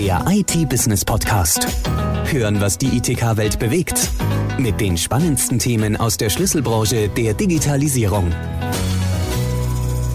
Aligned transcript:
der 0.00 0.24
IT-Business-Podcast. 0.26 1.66
Hören, 2.32 2.58
was 2.62 2.78
die 2.78 2.96
ITK-Welt 2.96 3.58
bewegt. 3.58 4.08
Mit 4.56 4.80
den 4.80 4.96
spannendsten 4.96 5.58
Themen 5.58 5.94
aus 5.94 6.16
der 6.16 6.30
Schlüsselbranche 6.30 7.10
der 7.10 7.34
Digitalisierung. 7.34 8.32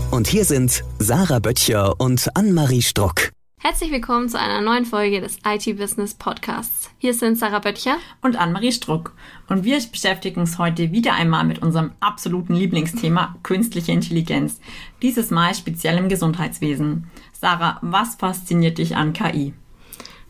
Und 0.10 0.26
hier 0.26 0.44
sind 0.44 0.84
Sarah 0.98 1.38
Böttcher 1.38 2.00
und 2.00 2.36
Annemarie 2.36 2.82
Struck. 2.82 3.30
Herzlich 3.60 3.92
willkommen 3.92 4.28
zu 4.28 4.40
einer 4.40 4.62
neuen 4.62 4.86
Folge 4.86 5.22
des 5.22 5.38
IT-Business 5.46 6.16
Podcasts. 6.16 6.90
Hier 6.98 7.14
sind 7.14 7.38
Sarah 7.38 7.60
Böttcher 7.60 7.98
und 8.24 8.38
Annemarie 8.38 8.72
Struck. 8.72 9.14
Und 9.50 9.66
wir 9.66 9.80
beschäftigen 9.92 10.42
uns 10.42 10.58
heute 10.58 10.94
wieder 10.94 11.14
einmal 11.14 11.44
mit 11.44 11.62
unserem 11.62 11.92
absoluten 12.00 12.56
Lieblingsthema 12.56 13.36
künstliche 13.44 13.92
Intelligenz. 13.92 14.60
Dieses 15.04 15.30
Mal 15.30 15.54
speziell 15.54 16.00
im 16.00 16.10
Gesundheitswesen. 16.10 17.06
Sarah, 17.40 17.78
was 17.84 18.16
fasziniert 18.16 18.80
dich 18.80 18.96
an 18.96 19.14
KI? 19.14 19.54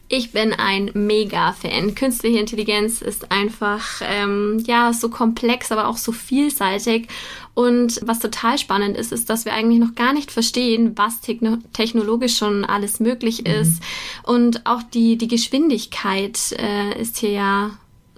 Ich 0.07 0.31
bin 0.31 0.53
ein 0.53 0.91
Mega-Fan. 0.93 1.95
Künstliche 1.95 2.37
Intelligenz 2.37 3.01
ist 3.01 3.31
einfach 3.31 4.01
ähm, 4.03 4.63
ja 4.67 4.93
so 4.93 5.09
komplex, 5.09 5.71
aber 5.71 5.87
auch 5.87 5.97
so 5.97 6.11
vielseitig. 6.11 7.07
Und 7.55 7.99
was 8.03 8.19
total 8.19 8.59
spannend 8.59 8.97
ist, 8.97 9.11
ist, 9.11 9.29
dass 9.29 9.45
wir 9.45 9.53
eigentlich 9.53 9.79
noch 9.79 9.95
gar 9.95 10.13
nicht 10.13 10.29
verstehen, 10.31 10.95
was 10.95 11.21
technologisch 11.21 12.37
schon 12.37 12.65
alles 12.65 12.99
möglich 12.99 13.39
mhm. 13.39 13.45
ist. 13.47 13.81
Und 14.23 14.65
auch 14.65 14.83
die 14.83 15.17
die 15.17 15.27
Geschwindigkeit 15.27 16.37
äh, 16.59 17.01
ist 17.01 17.17
hier 17.17 17.31
ja 17.31 17.71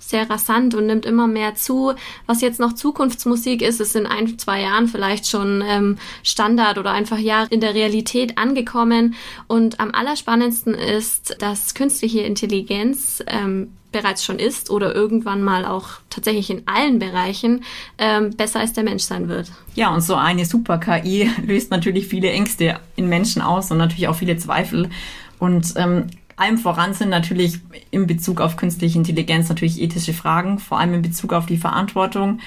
sehr 0.10 0.30
rasant 0.30 0.74
und 0.76 0.88
nimmt 0.88 1.06
immer 1.06 1.28
mehr 1.28 1.56
zu. 1.56 1.94
Was 2.26 2.42
jetzt 2.42 2.60
noch 2.60 2.74
Zukunftsmusik 2.74 3.62
ist, 3.62 3.82
ist 3.82 3.96
in 3.96 4.06
ein, 4.06 4.38
zwei 4.40 4.62
Jahren 4.62 4.88
vielleicht 4.88 5.28
schon 5.28 5.64
ähm, 5.66 5.98
Standard 6.24 6.78
oder 6.78 6.92
einfach 6.92 7.18
ja 7.18 7.46
in 7.50 7.62
der 7.62 7.74
Realität 7.74 8.38
angekommen. 8.38 9.16
Und 9.48 9.80
am 9.80 9.92
allerspannendsten 9.92 10.74
ist, 10.74 11.36
dass 11.40 11.74
künstliche 11.74 12.22
Intelligenz 12.22 13.24
ähm, 13.28 13.74
bereits 13.92 14.24
schon 14.24 14.40
ist 14.40 14.70
oder 14.70 14.94
irgendwann 14.94 15.41
mal 15.44 15.66
auch 15.66 15.90
tatsächlich 16.10 16.49
in 16.49 16.64
allen 16.68 16.99
Bereichen 16.99 17.64
ähm, 17.98 18.32
besser 18.32 18.60
als 18.60 18.74
der 18.74 18.84
Mensch 18.84 19.04
sein 19.04 19.27
wird. 19.30 19.52
Ja, 19.76 19.94
und 19.94 20.02
so 20.02 20.16
eine 20.16 20.46
Super-KI 20.46 21.32
löst 21.46 21.71
natürlich 21.71 22.08
viele 22.08 22.30
Ängste 22.32 22.80
in 22.96 23.08
Menschen 23.08 23.42
aus 23.42 23.71
und 23.71 23.77
natürlich 23.77 24.08
auch 24.08 24.16
viele 24.16 24.38
Zweifel. 24.38 24.90
Und 25.40 25.74
ähm, 25.77 26.08
allem 26.38 26.57
voran 26.57 26.93
sind 26.93 27.10
natürlich 27.10 27.60
in 27.91 28.07
Bezug 28.07 28.40
auf 28.41 28.55
künstliche 28.55 28.98
Intelligenz 28.98 29.49
natürlich 29.49 29.82
ethische 29.82 30.13
Fragen, 30.13 30.60
vor 30.60 30.80
allem 30.80 30.93
in 30.93 31.02
Bezug 31.02 31.34
auf 31.34 31.46
die 31.46 31.57
Verantwortung. 31.57 32.40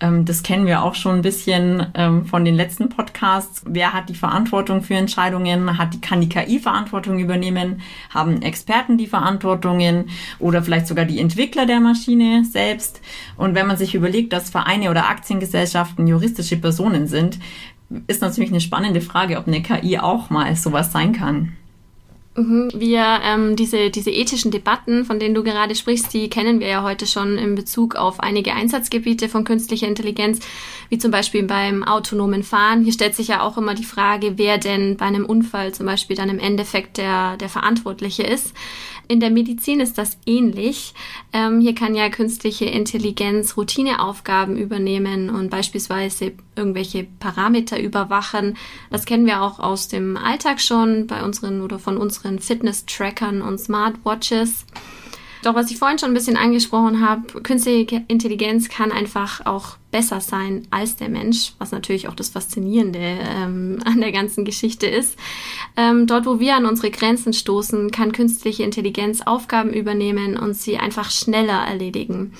Ähm, 0.00 0.24
das 0.24 0.42
kennen 0.42 0.66
wir 0.66 0.82
auch 0.82 0.94
schon 0.94 1.16
ein 1.16 1.22
bisschen 1.22 1.86
ähm, 1.94 2.26
von 2.26 2.44
den 2.44 2.54
letzten 2.54 2.88
Podcasts. 2.88 3.62
Wer 3.66 3.92
hat 3.92 4.08
die 4.08 4.14
Verantwortung 4.14 4.82
für 4.82 4.94
Entscheidungen? 4.94 5.78
Hat 5.78 5.94
die, 5.94 6.00
kann 6.00 6.20
die 6.20 6.28
KI 6.28 6.58
Verantwortung 6.58 7.18
übernehmen? 7.18 7.80
Haben 8.10 8.42
Experten 8.42 8.98
die 8.98 9.06
Verantwortungen 9.06 10.10
oder 10.38 10.62
vielleicht 10.62 10.86
sogar 10.86 11.04
die 11.04 11.20
Entwickler 11.20 11.66
der 11.66 11.80
Maschine 11.80 12.44
selbst? 12.44 13.00
Und 13.36 13.54
wenn 13.54 13.66
man 13.66 13.76
sich 13.76 13.94
überlegt, 13.94 14.32
dass 14.32 14.50
Vereine 14.50 14.90
oder 14.90 15.08
Aktiengesellschaften 15.08 16.06
juristische 16.06 16.56
Personen 16.56 17.06
sind, 17.06 17.38
ist 18.06 18.20
natürlich 18.20 18.50
eine 18.50 18.60
spannende 18.60 19.00
Frage, 19.00 19.38
ob 19.38 19.46
eine 19.46 19.62
KI 19.62 19.98
auch 19.98 20.28
mal 20.28 20.54
sowas 20.56 20.92
sein 20.92 21.12
kann. 21.12 21.52
Mhm. 22.36 22.70
Wir, 22.74 23.20
ähm, 23.24 23.56
diese, 23.56 23.90
diese 23.90 24.10
ethischen 24.10 24.50
Debatten, 24.50 25.06
von 25.06 25.18
denen 25.18 25.34
du 25.34 25.42
gerade 25.42 25.74
sprichst, 25.74 26.12
die 26.12 26.28
kennen 26.28 26.60
wir 26.60 26.68
ja 26.68 26.82
heute 26.82 27.06
schon 27.06 27.38
in 27.38 27.54
Bezug 27.54 27.96
auf 27.96 28.20
einige 28.20 28.52
Einsatzgebiete 28.52 29.28
von 29.30 29.44
künstlicher 29.44 29.88
Intelligenz, 29.88 30.40
wie 30.90 30.98
zum 30.98 31.10
Beispiel 31.10 31.44
beim 31.44 31.82
autonomen 31.82 32.42
Fahren. 32.42 32.84
Hier 32.84 32.92
stellt 32.92 33.14
sich 33.14 33.28
ja 33.28 33.40
auch 33.40 33.56
immer 33.56 33.74
die 33.74 33.84
Frage, 33.84 34.36
wer 34.36 34.58
denn 34.58 34.98
bei 34.98 35.06
einem 35.06 35.24
Unfall 35.24 35.72
zum 35.72 35.86
Beispiel 35.86 36.14
dann 36.14 36.28
im 36.28 36.38
Endeffekt 36.38 36.98
der, 36.98 37.38
der 37.38 37.48
Verantwortliche 37.48 38.22
ist. 38.22 38.52
In 39.08 39.20
der 39.20 39.30
Medizin 39.30 39.80
ist 39.80 39.98
das 39.98 40.18
ähnlich. 40.26 40.94
Ähm, 41.32 41.60
hier 41.60 41.74
kann 41.74 41.94
ja 41.94 42.08
künstliche 42.08 42.64
Intelligenz 42.64 43.56
Routineaufgaben 43.56 44.56
übernehmen 44.56 45.30
und 45.30 45.48
beispielsweise 45.50 46.32
irgendwelche 46.56 47.04
Parameter 47.20 47.80
überwachen. 47.80 48.56
Das 48.90 49.04
kennen 49.04 49.26
wir 49.26 49.42
auch 49.42 49.60
aus 49.60 49.88
dem 49.88 50.16
Alltag 50.16 50.60
schon 50.60 51.06
bei 51.06 51.22
unseren 51.22 51.62
oder 51.62 51.78
von 51.78 51.98
unseren 51.98 52.40
Fitness-Trackern 52.40 53.42
und 53.42 53.58
Smartwatches. 53.58 54.66
Doch 55.46 55.54
was 55.54 55.70
ich 55.70 55.78
vorhin 55.78 55.96
schon 55.96 56.10
ein 56.10 56.14
bisschen 56.14 56.36
angesprochen 56.36 57.08
habe, 57.08 57.40
künstliche 57.40 58.02
Intelligenz 58.08 58.68
kann 58.68 58.90
einfach 58.90 59.46
auch 59.46 59.76
besser 59.92 60.20
sein 60.20 60.66
als 60.72 60.96
der 60.96 61.08
Mensch, 61.08 61.52
was 61.60 61.70
natürlich 61.70 62.08
auch 62.08 62.16
das 62.16 62.30
Faszinierende 62.30 62.98
ähm, 62.98 63.78
an 63.84 64.00
der 64.00 64.10
ganzen 64.10 64.44
Geschichte 64.44 64.88
ist. 64.88 65.16
Ähm, 65.76 66.08
dort, 66.08 66.26
wo 66.26 66.40
wir 66.40 66.56
an 66.56 66.66
unsere 66.66 66.90
Grenzen 66.90 67.32
stoßen, 67.32 67.92
kann 67.92 68.10
künstliche 68.10 68.64
Intelligenz 68.64 69.22
Aufgaben 69.22 69.72
übernehmen 69.72 70.36
und 70.36 70.54
sie 70.54 70.78
einfach 70.78 71.12
schneller 71.12 71.64
erledigen. 71.64 72.32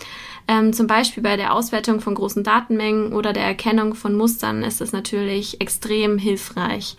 Ähm, 0.48 0.72
zum 0.72 0.88
Beispiel 0.88 1.22
bei 1.22 1.36
der 1.36 1.54
Auswertung 1.54 2.00
von 2.00 2.16
großen 2.16 2.42
Datenmengen 2.42 3.12
oder 3.12 3.32
der 3.32 3.44
Erkennung 3.44 3.94
von 3.94 4.16
Mustern 4.16 4.64
ist 4.64 4.80
es 4.80 4.90
natürlich 4.90 5.60
extrem 5.60 6.18
hilfreich. 6.18 6.96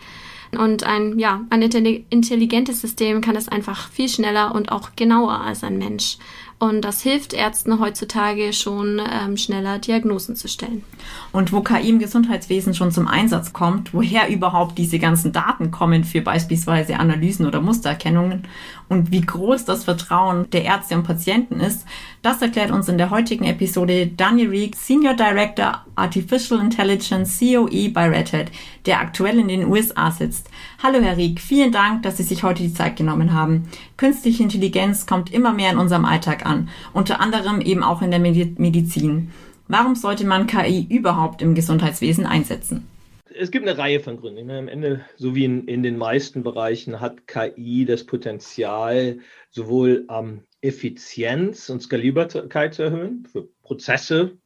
Und 0.56 0.84
ein, 0.84 1.18
ja, 1.18 1.42
ein 1.50 1.62
intelligentes 1.62 2.80
System 2.80 3.20
kann 3.20 3.34
das 3.34 3.48
einfach 3.48 3.90
viel 3.90 4.08
schneller 4.08 4.54
und 4.54 4.72
auch 4.72 4.90
genauer 4.96 5.40
als 5.40 5.62
ein 5.62 5.78
Mensch. 5.78 6.16
Und 6.60 6.82
das 6.82 7.02
hilft 7.02 7.34
Ärzten 7.34 7.78
heutzutage 7.78 8.52
schon 8.52 9.00
ähm, 9.00 9.36
schneller 9.36 9.78
Diagnosen 9.78 10.34
zu 10.34 10.48
stellen. 10.48 10.82
Und 11.30 11.52
wo 11.52 11.60
KI 11.60 11.88
im 11.88 12.00
Gesundheitswesen 12.00 12.74
schon 12.74 12.90
zum 12.90 13.06
Einsatz 13.06 13.52
kommt, 13.52 13.94
woher 13.94 14.28
überhaupt 14.28 14.76
diese 14.76 14.98
ganzen 14.98 15.32
Daten 15.32 15.70
kommen 15.70 16.02
für 16.02 16.20
beispielsweise 16.20 16.98
Analysen 16.98 17.46
oder 17.46 17.60
Mustererkennungen 17.60 18.48
und 18.88 19.12
wie 19.12 19.20
groß 19.20 19.66
das 19.66 19.84
Vertrauen 19.84 20.50
der 20.50 20.64
Ärzte 20.64 20.96
und 20.96 21.04
Patienten 21.04 21.60
ist, 21.60 21.86
das 22.22 22.42
erklärt 22.42 22.72
uns 22.72 22.88
in 22.88 22.98
der 22.98 23.10
heutigen 23.10 23.44
Episode 23.44 24.08
Daniel 24.08 24.48
Rieck, 24.48 24.74
Senior 24.74 25.14
Director 25.14 25.84
Artificial 25.94 26.60
Intelligence 26.60 27.38
COE 27.38 27.90
bei 27.90 28.08
Red 28.08 28.32
Hat, 28.32 28.46
der 28.86 29.00
aktuell 29.00 29.38
in 29.38 29.46
den 29.46 29.66
USA 29.66 30.10
sitzt. 30.10 30.50
Hallo 30.80 31.00
Herr 31.00 31.16
Rieck, 31.16 31.40
vielen 31.40 31.72
Dank, 31.72 32.04
dass 32.04 32.18
Sie 32.18 32.22
sich 32.22 32.44
heute 32.44 32.62
die 32.62 32.72
Zeit 32.72 32.94
genommen 32.94 33.34
haben. 33.34 33.68
Künstliche 33.96 34.44
Intelligenz 34.44 35.06
kommt 35.06 35.32
immer 35.32 35.52
mehr 35.52 35.72
in 35.72 35.78
unserem 35.78 36.04
Alltag 36.04 36.46
an, 36.46 36.68
unter 36.92 37.20
anderem 37.20 37.60
eben 37.60 37.82
auch 37.82 38.00
in 38.00 38.12
der 38.12 38.20
Medizin. 38.20 39.32
Warum 39.66 39.96
sollte 39.96 40.24
man 40.24 40.46
KI 40.46 40.86
überhaupt 40.88 41.42
im 41.42 41.56
Gesundheitswesen 41.56 42.26
einsetzen? 42.26 42.86
Es 43.34 43.50
gibt 43.50 43.66
eine 43.66 43.76
Reihe 43.76 43.98
von 43.98 44.18
Gründen. 44.18 44.48
Am 44.52 44.68
Ende, 44.68 45.04
so 45.16 45.34
wie 45.34 45.44
in, 45.44 45.66
in 45.66 45.82
den 45.82 45.98
meisten 45.98 46.44
Bereichen, 46.44 47.00
hat 47.00 47.26
KI 47.26 47.84
das 47.84 48.06
Potenzial, 48.06 49.18
sowohl 49.50 50.06
ähm, 50.08 50.44
Effizienz 50.60 51.70
und 51.70 51.82
Skalierbarkeit 51.82 52.74
zu 52.74 52.84
erhöhen 52.84 53.26
für 53.26 53.48
Prozesse. 53.68 54.38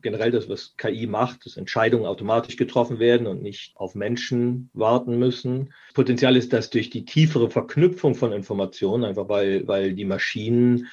generell 0.00 0.30
das, 0.30 0.48
was 0.48 0.76
KI 0.76 1.08
macht, 1.08 1.44
dass 1.44 1.56
Entscheidungen 1.56 2.06
automatisch 2.06 2.56
getroffen 2.56 3.00
werden 3.00 3.26
und 3.26 3.42
nicht 3.42 3.72
auf 3.74 3.96
Menschen 3.96 4.70
warten 4.72 5.18
müssen. 5.18 5.74
Potenzial 5.92 6.36
ist, 6.36 6.52
dass 6.52 6.70
durch 6.70 6.88
die 6.88 7.04
tiefere 7.04 7.50
Verknüpfung 7.50 8.14
von 8.14 8.32
Informationen, 8.32 9.02
einfach 9.04 9.28
weil, 9.28 9.66
weil 9.66 9.94
die 9.94 10.04
Maschinen 10.04 10.86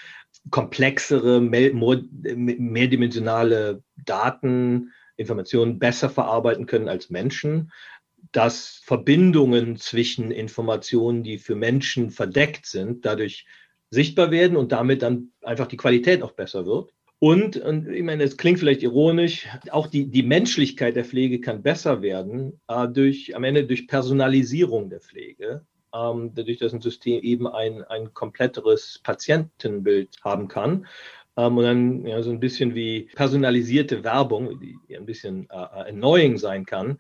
komplexere, 0.50 1.40
mehr, 1.40 1.72
mehrdimensionale 1.74 3.84
Daten, 4.06 4.92
Informationen 5.16 5.78
besser 5.78 6.10
verarbeiten 6.10 6.66
können 6.66 6.90
als 6.90 7.12
Menschen, 7.12 7.72
dass 8.32 8.82
Verbindungen 8.84 9.78
zwischen 9.78 10.32
Informationen, 10.32 11.24
die 11.24 11.38
für 11.38 11.56
Menschen 11.56 12.10
verdeckt 12.10 12.66
sind, 12.66 13.06
dadurch 13.06 13.46
sichtbar 13.90 14.32
werden 14.32 14.58
und 14.58 14.72
damit 14.72 15.02
dann 15.02 15.32
einfach 15.42 15.68
die 15.68 15.78
Qualität 15.78 16.24
auch 16.24 16.34
besser 16.34 16.66
wird. 16.66 16.94
Und, 17.20 17.58
und 17.58 17.90
ich 17.90 18.04
meine, 18.04 18.24
es 18.24 18.38
klingt 18.38 18.60
vielleicht 18.60 18.84
ironisch, 18.84 19.48
auch 19.72 19.88
die, 19.88 20.06
die 20.06 20.22
Menschlichkeit 20.22 20.96
der 20.96 21.06
Pflege 21.06 21.42
kann 21.42 21.64
besser 21.64 22.02
werden 22.04 22.60
äh, 22.68 22.88
durch 22.88 23.36
am 23.36 23.44
Ende 23.44 23.66
durch 23.66 23.88
Personalisierung 23.88 24.90
der 24.90 25.00
Pflege, 25.00 25.66
ähm, 25.96 26.32
dadurch, 26.36 26.60
dass 26.60 26.74
ein 26.74 26.82
System 26.82 27.24
eben 27.24 27.48
ein, 27.48 27.84
ein 27.86 28.14
kompletteres 28.14 29.00
Patientenbild 29.02 30.10
haben 30.24 30.48
kann. 30.48 30.86
Ähm, 31.38 31.58
und 31.58 31.64
dann 31.64 32.06
ja, 32.06 32.22
so 32.22 32.30
ein 32.30 32.40
bisschen 32.40 32.76
wie 32.76 33.10
personalisierte 33.16 34.04
Werbung, 34.04 34.60
die 34.60 34.96
ein 34.96 35.08
bisschen 35.08 35.50
äh, 35.50 35.56
annoying 35.56 36.38
sein 36.38 36.68
kann, 36.68 37.00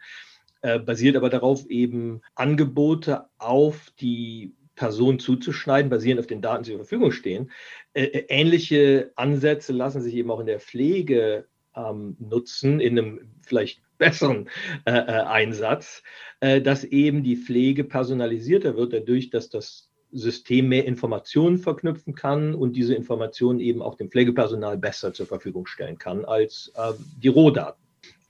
äh, 0.61 0.79
basiert 0.79 1.15
aber 1.15 1.29
darauf, 1.29 1.67
eben 1.67 2.21
Angebote 2.33 3.25
auf 3.37 3.91
die 3.99 4.53
Person 4.77 5.19
zuzuschneiden, 5.19 5.89
basierend 5.89 6.21
auf 6.21 6.27
den 6.27 6.41
Daten, 6.41 6.63
die 6.63 6.69
zur 6.69 6.79
Verfügung 6.79 7.12
stehen. 7.12 7.51
Äh, 7.94 8.03
äh, 8.03 8.25
ähnliche 8.29 9.12
Ansätze 9.15 9.74
lassen 9.74 10.01
sich 10.01 10.13
eben 10.15 10.31
auch 10.31 10.39
in 10.39 10.45
der 10.45 10.62
Pflege 10.62 11.47
ähm, 11.75 12.15
nutzen, 12.19 12.79
in 12.79 12.97
einem 12.97 13.19
vielleicht 13.41 13.81
besseren 13.97 14.50
äh, 14.85 14.91
äh, 14.91 15.24
Einsatz, 15.24 16.03
äh, 16.39 16.62
dass 16.62 16.83
eben 16.83 17.24
die 17.24 17.35
Pflege 17.35 17.83
personalisierter 17.83 18.77
wird, 18.77 18.94
dadurch, 18.94 19.29
dass 19.29 19.50
das 19.50 19.89
System 20.12 20.69
mehr 20.69 20.85
Informationen 20.85 21.57
verknüpfen 21.57 22.15
kann 22.15 22.56
und 22.56 22.73
diese 22.73 22.95
Informationen 22.95 23.59
eben 23.59 23.81
auch 23.81 23.95
dem 23.95 24.09
Pflegepersonal 24.09 24.77
besser 24.77 25.13
zur 25.13 25.25
Verfügung 25.25 25.65
stellen 25.65 25.97
kann 25.97 26.23
als 26.23 26.71
äh, 26.75 26.94
die 27.21 27.27
Rohdaten. 27.27 27.86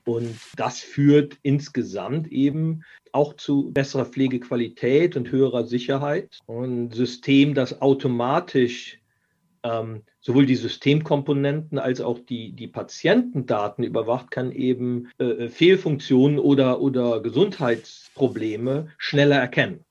Und 0.08 0.38
das 0.56 0.80
führt 0.80 1.36
insgesamt 1.42 2.28
eben 2.28 2.82
auch 3.12 3.34
zu 3.34 3.70
besserer 3.72 4.06
Pflegequalität 4.06 5.18
und 5.18 5.30
höherer 5.30 5.64
Sicherheit. 5.64 6.38
Und 6.46 6.86
ein 6.86 6.92
System, 6.92 7.52
das 7.52 7.82
automatisch 7.82 9.02
ähm, 9.62 10.04
sowohl 10.20 10.46
die 10.46 10.56
Systemkomponenten 10.56 11.78
als 11.78 12.00
auch 12.00 12.20
die, 12.20 12.52
die 12.52 12.68
Patientendaten 12.68 13.84
überwacht, 13.84 14.30
kann 14.30 14.50
eben 14.50 15.10
äh, 15.18 15.48
Fehlfunktionen 15.48 16.38
oder, 16.38 16.80
oder 16.80 17.20
Gesundheitsprobleme 17.20 18.88
schneller 18.96 19.36
erkennen. 19.36 19.84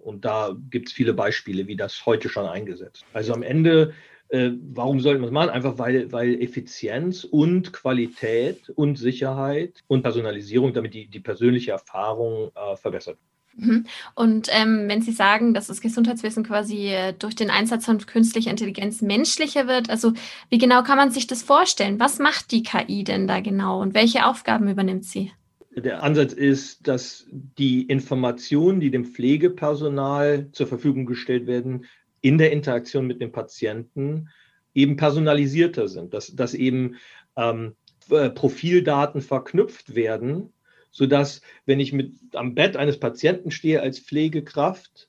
Und 0.00 0.24
da 0.24 0.56
gibt 0.70 0.88
es 0.88 0.92
viele 0.92 1.14
Beispiele, 1.14 1.68
wie 1.68 1.76
das 1.76 2.04
heute 2.04 2.28
schon 2.28 2.46
eingesetzt. 2.46 3.04
Also 3.12 3.32
am 3.32 3.44
Ende 3.44 3.94
äh, 4.30 4.50
warum 4.72 5.00
sollte 5.00 5.20
man 5.20 5.28
es 5.28 5.32
machen? 5.32 5.50
Einfach 5.50 5.78
weil, 5.78 6.10
weil 6.12 6.40
Effizienz 6.40 7.24
und 7.24 7.72
Qualität 7.72 8.70
und 8.70 8.96
Sicherheit 8.96 9.82
und 9.88 10.02
Personalisierung, 10.02 10.72
damit 10.72 10.94
die, 10.94 11.08
die 11.08 11.20
persönliche 11.20 11.72
Erfahrung 11.72 12.50
äh, 12.54 12.76
verbessert. 12.76 13.18
Mhm. 13.56 13.86
Und 14.14 14.48
ähm, 14.52 14.84
wenn 14.86 15.02
Sie 15.02 15.12
sagen, 15.12 15.52
dass 15.54 15.66
das 15.66 15.80
Gesundheitswesen 15.80 16.44
quasi 16.44 16.88
äh, 16.88 17.12
durch 17.12 17.34
den 17.34 17.50
Einsatz 17.50 17.84
von 17.84 17.98
künstlicher 17.98 18.50
Intelligenz 18.50 19.02
menschlicher 19.02 19.66
wird, 19.66 19.90
also 19.90 20.12
wie 20.48 20.58
genau 20.58 20.82
kann 20.82 20.96
man 20.96 21.10
sich 21.10 21.26
das 21.26 21.42
vorstellen? 21.42 21.98
Was 21.98 22.18
macht 22.20 22.52
die 22.52 22.62
KI 22.62 23.04
denn 23.04 23.26
da 23.26 23.40
genau 23.40 23.80
und 23.82 23.94
welche 23.94 24.26
Aufgaben 24.26 24.68
übernimmt 24.68 25.04
sie? 25.04 25.32
Der 25.76 26.02
Ansatz 26.02 26.32
ist, 26.32 26.88
dass 26.88 27.26
die 27.30 27.82
Informationen, 27.82 28.80
die 28.80 28.90
dem 28.90 29.04
Pflegepersonal 29.04 30.48
zur 30.52 30.66
Verfügung 30.66 31.06
gestellt 31.06 31.46
werden, 31.46 31.86
in 32.20 32.38
der 32.38 32.52
Interaktion 32.52 33.06
mit 33.06 33.20
dem 33.20 33.32
Patienten 33.32 34.28
eben 34.74 34.96
personalisierter 34.96 35.88
sind, 35.88 36.14
dass, 36.14 36.34
dass 36.34 36.54
eben 36.54 36.96
ähm, 37.36 37.74
äh, 38.10 38.30
Profildaten 38.30 39.20
verknüpft 39.20 39.94
werden, 39.94 40.52
sodass, 40.90 41.40
wenn 41.66 41.80
ich 41.80 41.92
mit 41.92 42.14
am 42.34 42.54
Bett 42.54 42.76
eines 42.76 42.98
Patienten 42.98 43.50
stehe 43.50 43.80
als 43.80 43.98
Pflegekraft, 43.98 45.08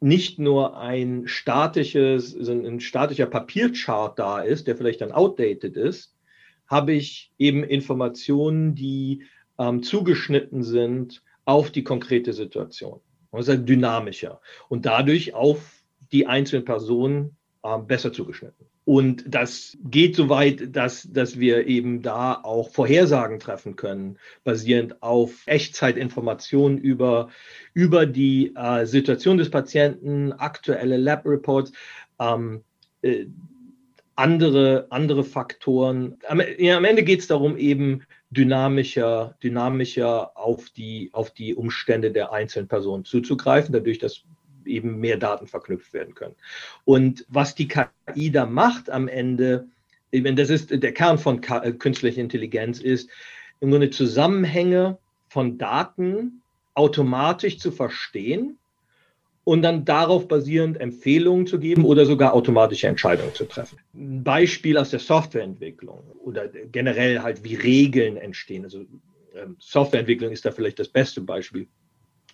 nicht 0.00 0.38
nur 0.38 0.78
ein 0.78 1.22
statisches, 1.26 2.34
ein 2.34 2.80
statischer 2.80 3.26
Papierchart 3.26 4.18
da 4.18 4.40
ist, 4.40 4.66
der 4.66 4.76
vielleicht 4.76 5.00
dann 5.00 5.12
outdated 5.12 5.76
ist, 5.76 6.16
habe 6.66 6.92
ich 6.92 7.32
eben 7.38 7.62
Informationen, 7.62 8.74
die 8.74 9.24
ähm, 9.58 9.82
zugeschnitten 9.82 10.62
sind 10.64 11.22
auf 11.44 11.70
die 11.70 11.84
konkrete 11.84 12.32
Situation. 12.32 13.00
Und 13.30 13.40
ist 13.40 13.48
halt 13.48 13.68
dynamischer 13.68 14.40
und 14.68 14.84
dadurch 14.84 15.34
auf 15.34 15.81
die 16.12 16.26
einzelnen 16.26 16.64
Personen 16.64 17.36
äh, 17.62 17.78
besser 17.78 18.12
zugeschnitten. 18.12 18.66
Und 18.84 19.24
das 19.28 19.78
geht 19.84 20.16
so 20.16 20.28
weit, 20.28 20.74
dass, 20.74 21.08
dass 21.12 21.38
wir 21.38 21.68
eben 21.68 22.02
da 22.02 22.40
auch 22.42 22.70
Vorhersagen 22.70 23.38
treffen 23.38 23.76
können, 23.76 24.18
basierend 24.42 25.02
auf 25.02 25.46
Echtzeitinformationen 25.46 26.78
über, 26.78 27.28
über 27.74 28.06
die 28.06 28.52
äh, 28.56 28.84
Situation 28.84 29.38
des 29.38 29.50
Patienten, 29.50 30.32
aktuelle 30.32 30.96
Lab-Reports, 30.96 31.72
ähm, 32.18 32.62
äh, 33.02 33.26
andere, 34.16 34.88
andere 34.90 35.22
Faktoren. 35.22 36.18
Am, 36.26 36.42
ja, 36.58 36.76
am 36.76 36.84
Ende 36.84 37.04
geht 37.04 37.20
es 37.20 37.28
darum, 37.28 37.56
eben 37.56 38.02
dynamischer, 38.30 39.36
dynamischer 39.42 40.36
auf 40.36 40.70
die, 40.70 41.10
auf 41.12 41.30
die 41.30 41.54
Umstände 41.54 42.10
der 42.10 42.32
einzelnen 42.32 42.68
Personen 42.68 43.04
zuzugreifen, 43.04 43.72
dadurch, 43.72 43.98
dass 43.98 44.24
eben 44.66 44.98
mehr 44.98 45.16
Daten 45.16 45.46
verknüpft 45.46 45.92
werden 45.92 46.14
können. 46.14 46.34
Und 46.84 47.24
was 47.28 47.54
die 47.54 47.68
KI 47.68 48.30
da 48.30 48.46
macht 48.46 48.90
am 48.90 49.08
Ende, 49.08 49.68
eben 50.10 50.36
das 50.36 50.50
ist 50.50 50.70
der 50.70 50.92
Kern 50.92 51.18
von 51.18 51.42
äh, 51.42 51.72
künstlicher 51.72 52.20
Intelligenz, 52.20 52.80
ist 52.80 53.10
im 53.60 53.70
Grunde 53.70 53.90
Zusammenhänge 53.90 54.98
von 55.28 55.58
Daten 55.58 56.42
automatisch 56.74 57.58
zu 57.58 57.70
verstehen 57.70 58.58
und 59.44 59.62
dann 59.62 59.84
darauf 59.84 60.28
basierend 60.28 60.80
Empfehlungen 60.80 61.46
zu 61.46 61.58
geben 61.58 61.84
oder 61.84 62.06
sogar 62.06 62.34
automatische 62.34 62.86
Entscheidungen 62.86 63.34
zu 63.34 63.44
treffen. 63.44 63.78
Ein 63.94 64.22
Beispiel 64.22 64.78
aus 64.78 64.90
der 64.90 65.00
Softwareentwicklung 65.00 66.04
oder 66.24 66.48
generell 66.48 67.20
halt 67.20 67.42
wie 67.44 67.56
Regeln 67.56 68.16
entstehen. 68.16 68.64
Also 68.64 68.84
ähm, 69.34 69.56
Softwareentwicklung 69.58 70.30
ist 70.30 70.44
da 70.44 70.52
vielleicht 70.52 70.78
das 70.78 70.88
beste 70.88 71.20
Beispiel. 71.20 71.66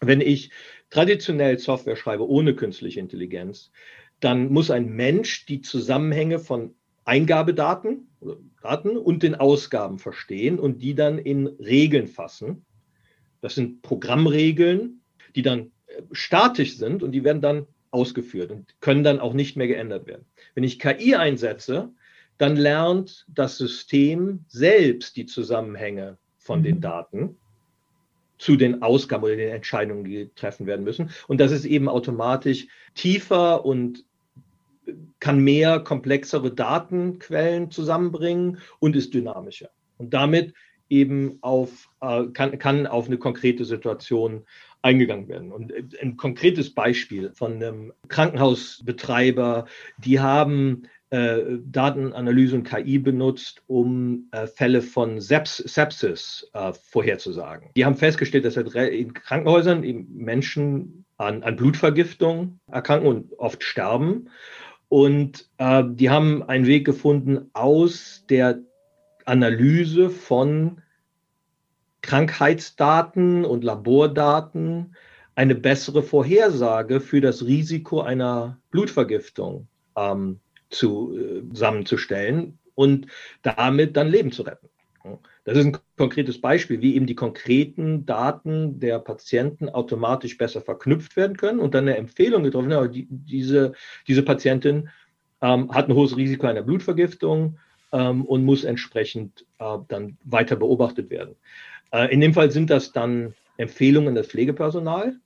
Wenn 0.00 0.20
ich 0.20 0.50
traditionell 0.90 1.58
Software 1.58 1.96
schreibe 1.96 2.28
ohne 2.28 2.54
künstliche 2.54 3.00
Intelligenz, 3.00 3.70
dann 4.20 4.50
muss 4.52 4.70
ein 4.70 4.88
Mensch 4.90 5.46
die 5.46 5.60
Zusammenhänge 5.60 6.38
von 6.38 6.74
Eingabedaten 7.04 8.08
Daten 8.62 8.96
und 8.96 9.22
den 9.22 9.34
Ausgaben 9.34 9.98
verstehen 9.98 10.58
und 10.58 10.82
die 10.82 10.94
dann 10.94 11.18
in 11.18 11.46
Regeln 11.46 12.06
fassen. 12.06 12.64
Das 13.40 13.54
sind 13.54 13.82
Programmregeln, 13.82 15.00
die 15.34 15.42
dann 15.42 15.70
äh, 15.86 16.02
statisch 16.12 16.76
sind 16.76 17.02
und 17.02 17.12
die 17.12 17.24
werden 17.24 17.40
dann 17.40 17.66
ausgeführt 17.90 18.50
und 18.50 18.80
können 18.80 19.04
dann 19.04 19.20
auch 19.20 19.32
nicht 19.32 19.56
mehr 19.56 19.68
geändert 19.68 20.06
werden. 20.06 20.26
Wenn 20.54 20.64
ich 20.64 20.78
KI 20.78 21.14
einsetze, 21.14 21.90
dann 22.36 22.56
lernt 22.56 23.26
das 23.28 23.56
System 23.56 24.44
selbst 24.48 25.16
die 25.16 25.26
Zusammenhänge 25.26 26.18
von 26.36 26.62
den 26.62 26.76
mhm. 26.76 26.80
Daten 26.80 27.36
zu 28.38 28.56
den 28.56 28.82
Ausgaben 28.82 29.24
oder 29.24 29.36
den 29.36 29.50
Entscheidungen, 29.50 30.04
die 30.04 30.30
treffen 30.34 30.66
werden 30.66 30.84
müssen. 30.84 31.10
Und 31.26 31.40
das 31.40 31.52
ist 31.52 31.64
eben 31.64 31.88
automatisch 31.88 32.66
tiefer 32.94 33.64
und 33.64 34.04
kann 35.20 35.40
mehr 35.40 35.80
komplexere 35.80 36.52
Datenquellen 36.52 37.70
zusammenbringen 37.70 38.58
und 38.78 38.96
ist 38.96 39.12
dynamischer. 39.12 39.70
Und 39.98 40.14
damit 40.14 40.54
eben 40.88 41.38
auf, 41.42 41.90
äh, 42.00 42.24
kann, 42.32 42.58
kann 42.58 42.86
auf 42.86 43.06
eine 43.06 43.18
konkrete 43.18 43.64
Situation 43.64 44.46
eingegangen 44.80 45.28
werden. 45.28 45.52
Und 45.52 45.72
ein 46.00 46.16
konkretes 46.16 46.72
Beispiel 46.72 47.32
von 47.34 47.54
einem 47.54 47.92
Krankenhausbetreiber, 48.08 49.66
die 49.98 50.20
haben 50.20 50.84
äh, 51.10 51.58
Datenanalyse 51.64 52.56
und 52.56 52.64
KI 52.64 52.98
benutzt, 52.98 53.62
um 53.66 54.28
äh, 54.32 54.46
Fälle 54.46 54.82
von 54.82 55.20
Seps 55.20 55.56
Sepsis 55.56 56.50
äh, 56.52 56.72
vorherzusagen. 56.72 57.70
Die 57.76 57.84
haben 57.84 57.96
festgestellt, 57.96 58.44
dass 58.44 58.56
halt 58.56 58.74
in 58.74 59.14
Krankenhäusern 59.14 59.80
Menschen 60.10 61.04
an, 61.16 61.42
an 61.42 61.56
Blutvergiftung 61.56 62.60
erkranken 62.70 63.08
und 63.08 63.38
oft 63.38 63.62
sterben. 63.64 64.28
Und 64.88 65.48
äh, 65.58 65.84
die 65.86 66.10
haben 66.10 66.42
einen 66.42 66.66
Weg 66.66 66.84
gefunden, 66.84 67.50
aus 67.52 68.24
der 68.28 68.60
Analyse 69.24 70.08
von 70.08 70.80
Krankheitsdaten 72.00 73.44
und 73.44 73.64
Labordaten 73.64 74.94
eine 75.34 75.54
bessere 75.54 76.02
Vorhersage 76.02 77.00
für 77.00 77.20
das 77.20 77.44
Risiko 77.44 78.00
einer 78.00 78.58
Blutvergiftung 78.70 79.68
ähm, 79.96 80.40
äh, 80.40 80.47
zusammenzustellen 80.70 82.58
und 82.74 83.06
damit 83.42 83.96
dann 83.96 84.08
Leben 84.08 84.32
zu 84.32 84.42
retten. 84.42 84.68
Das 85.44 85.56
ist 85.56 85.64
ein 85.64 85.76
konkretes 85.96 86.40
Beispiel, 86.40 86.82
wie 86.82 86.94
eben 86.94 87.06
die 87.06 87.14
konkreten 87.14 88.04
Daten 88.04 88.80
der 88.80 88.98
Patienten 88.98 89.68
automatisch 89.68 90.36
besser 90.36 90.60
verknüpft 90.60 91.16
werden 91.16 91.36
können 91.36 91.60
und 91.60 91.74
dann 91.74 91.84
eine 91.84 91.96
Empfehlung 91.96 92.42
getroffen 92.42 92.70
wird. 92.70 92.94
Die, 92.94 93.06
diese, 93.10 93.72
diese 94.06 94.22
Patientin 94.22 94.90
ähm, 95.40 95.72
hat 95.72 95.88
ein 95.88 95.94
hohes 95.94 96.16
Risiko 96.16 96.46
einer 96.46 96.62
Blutvergiftung 96.62 97.58
ähm, 97.92 98.24
und 98.26 98.44
muss 98.44 98.64
entsprechend 98.64 99.46
äh, 99.58 99.78
dann 99.88 100.18
weiter 100.24 100.56
beobachtet 100.56 101.10
werden. 101.10 101.34
Äh, 101.92 102.12
in 102.12 102.20
dem 102.20 102.34
Fall 102.34 102.50
sind 102.50 102.70
das 102.70 102.92
dann 102.92 103.34
Empfehlungen 103.56 104.14
des 104.14 104.28
Pflegepersonal, 104.28 105.16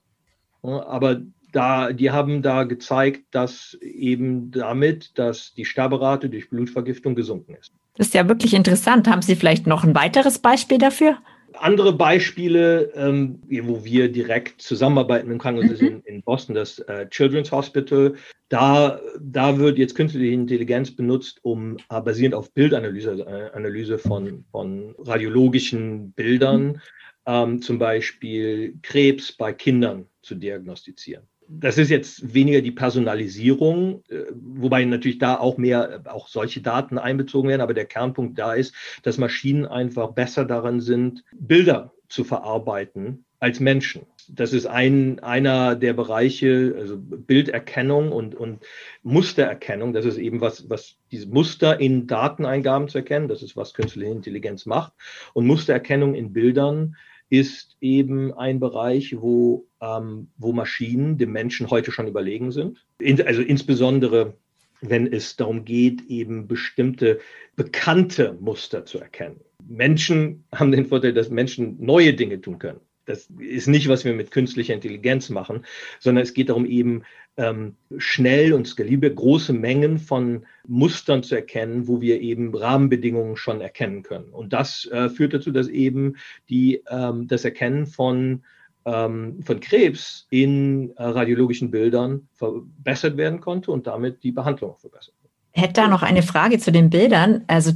äh, 0.62 0.68
aber 0.68 1.22
da, 1.52 1.92
die 1.92 2.10
haben 2.10 2.42
da 2.42 2.64
gezeigt, 2.64 3.22
dass 3.30 3.74
eben 3.80 4.50
damit, 4.50 5.18
dass 5.18 5.54
die 5.54 5.64
Sterberate 5.64 6.28
durch 6.28 6.50
Blutvergiftung 6.50 7.14
gesunken 7.14 7.54
ist. 7.54 7.72
Das 7.94 8.08
ist 8.08 8.14
ja 8.14 8.26
wirklich 8.28 8.54
interessant. 8.54 9.06
Haben 9.06 9.22
Sie 9.22 9.36
vielleicht 9.36 9.66
noch 9.66 9.84
ein 9.84 9.94
weiteres 9.94 10.38
Beispiel 10.38 10.78
dafür? 10.78 11.18
Andere 11.58 11.92
Beispiele, 11.92 12.90
ähm, 12.94 13.38
wo 13.64 13.84
wir 13.84 14.10
direkt 14.10 14.62
zusammenarbeiten 14.62 15.30
im 15.30 15.38
Krankenhaus 15.38 15.82
mhm. 15.82 15.86
in, 15.86 16.00
in, 16.00 16.22
Boston, 16.22 16.54
das 16.54 16.78
äh, 16.78 17.06
Children's 17.10 17.52
Hospital. 17.52 18.14
Da, 18.48 18.98
da 19.20 19.58
wird 19.58 19.76
jetzt 19.76 19.94
künstliche 19.94 20.32
Intelligenz 20.32 20.90
benutzt, 20.90 21.40
um 21.42 21.76
äh, 21.90 22.00
basierend 22.00 22.34
auf 22.34 22.50
Bildanalyse, 22.52 23.18
äh, 23.20 23.54
Analyse 23.54 23.98
von, 23.98 24.44
von 24.50 24.94
radiologischen 24.98 26.12
Bildern, 26.12 26.62
mhm. 26.62 26.80
ähm, 27.26 27.62
zum 27.62 27.78
Beispiel 27.78 28.78
Krebs 28.80 29.32
bei 29.32 29.52
Kindern 29.52 30.06
zu 30.22 30.34
diagnostizieren 30.34 31.28
das 31.58 31.78
ist 31.78 31.90
jetzt 31.90 32.34
weniger 32.34 32.60
die 32.60 32.70
Personalisierung, 32.70 34.02
äh, 34.08 34.24
wobei 34.32 34.84
natürlich 34.84 35.18
da 35.18 35.38
auch 35.38 35.58
mehr 35.58 36.02
auch 36.06 36.28
solche 36.28 36.60
Daten 36.60 36.98
einbezogen 36.98 37.48
werden, 37.48 37.60
aber 37.60 37.74
der 37.74 37.84
Kernpunkt 37.84 38.38
da 38.38 38.54
ist, 38.54 38.74
dass 39.02 39.18
Maschinen 39.18 39.66
einfach 39.66 40.12
besser 40.12 40.44
daran 40.44 40.80
sind, 40.80 41.24
Bilder 41.32 41.92
zu 42.08 42.24
verarbeiten 42.24 43.24
als 43.40 43.58
Menschen. 43.58 44.06
Das 44.28 44.52
ist 44.52 44.66
ein, 44.66 45.18
einer 45.18 45.74
der 45.74 45.94
Bereiche, 45.94 46.76
also 46.78 46.96
Bilderkennung 46.96 48.12
und, 48.12 48.36
und 48.36 48.60
Mustererkennung. 49.02 49.92
Das 49.92 50.04
ist 50.04 50.16
eben 50.16 50.40
was, 50.40 50.70
was 50.70 50.96
diese 51.10 51.26
Muster 51.28 51.80
in 51.80 52.06
Dateneingaben 52.06 52.88
zu 52.88 52.98
erkennen. 52.98 53.26
Das 53.26 53.42
ist, 53.42 53.56
was 53.56 53.74
künstliche 53.74 54.12
Intelligenz 54.12 54.64
macht. 54.64 54.92
Und 55.34 55.46
Mustererkennung 55.46 56.14
in 56.14 56.32
Bildern 56.32 56.96
ist 57.32 57.78
eben 57.80 58.34
ein 58.34 58.60
Bereich, 58.60 59.16
wo, 59.18 59.66
ähm, 59.80 60.28
wo 60.36 60.52
Maschinen 60.52 61.16
dem 61.16 61.32
Menschen 61.32 61.70
heute 61.70 61.90
schon 61.90 62.06
überlegen 62.06 62.52
sind. 62.52 62.84
In, 62.98 63.22
also 63.22 63.40
insbesondere, 63.40 64.36
wenn 64.82 65.10
es 65.10 65.36
darum 65.36 65.64
geht, 65.64 66.02
eben 66.08 66.46
bestimmte 66.46 67.20
bekannte 67.56 68.36
Muster 68.38 68.84
zu 68.84 68.98
erkennen. 68.98 69.40
Menschen 69.66 70.44
haben 70.54 70.72
den 70.72 70.84
Vorteil, 70.84 71.14
dass 71.14 71.30
Menschen 71.30 71.82
neue 71.82 72.12
Dinge 72.12 72.38
tun 72.38 72.58
können. 72.58 72.80
Das 73.04 73.28
ist 73.38 73.68
nicht, 73.68 73.88
was 73.88 74.04
wir 74.04 74.14
mit 74.14 74.30
künstlicher 74.30 74.74
Intelligenz 74.74 75.28
machen, 75.28 75.64
sondern 75.98 76.22
es 76.22 76.34
geht 76.34 76.48
darum, 76.48 76.66
eben 76.66 77.02
ähm, 77.36 77.76
schnell 77.96 78.52
und 78.52 78.66
skalibel 78.66 79.12
große 79.12 79.52
Mengen 79.52 79.98
von 79.98 80.46
Mustern 80.66 81.22
zu 81.22 81.34
erkennen, 81.34 81.88
wo 81.88 82.00
wir 82.00 82.20
eben 82.20 82.54
Rahmenbedingungen 82.54 83.36
schon 83.36 83.60
erkennen 83.60 84.02
können. 84.02 84.32
Und 84.32 84.52
das 84.52 84.86
äh, 84.86 85.08
führt 85.08 85.34
dazu, 85.34 85.50
dass 85.50 85.68
eben 85.68 86.16
die, 86.48 86.82
ähm, 86.90 87.26
das 87.26 87.44
Erkennen 87.44 87.86
von 87.86 88.42
ähm, 88.84 89.40
von 89.44 89.60
Krebs 89.60 90.26
in 90.30 90.90
äh, 90.96 91.04
radiologischen 91.04 91.70
Bildern 91.70 92.28
verbessert 92.34 93.16
werden 93.16 93.40
konnte 93.40 93.70
und 93.70 93.86
damit 93.86 94.22
die 94.22 94.32
Behandlung 94.32 94.76
verbessert. 94.76 95.14
Hätte 95.52 95.74
da 95.74 95.88
noch 95.88 96.02
eine 96.02 96.22
Frage 96.22 96.58
zu 96.58 96.72
den 96.72 96.90
Bildern. 96.90 97.44
Also 97.46 97.72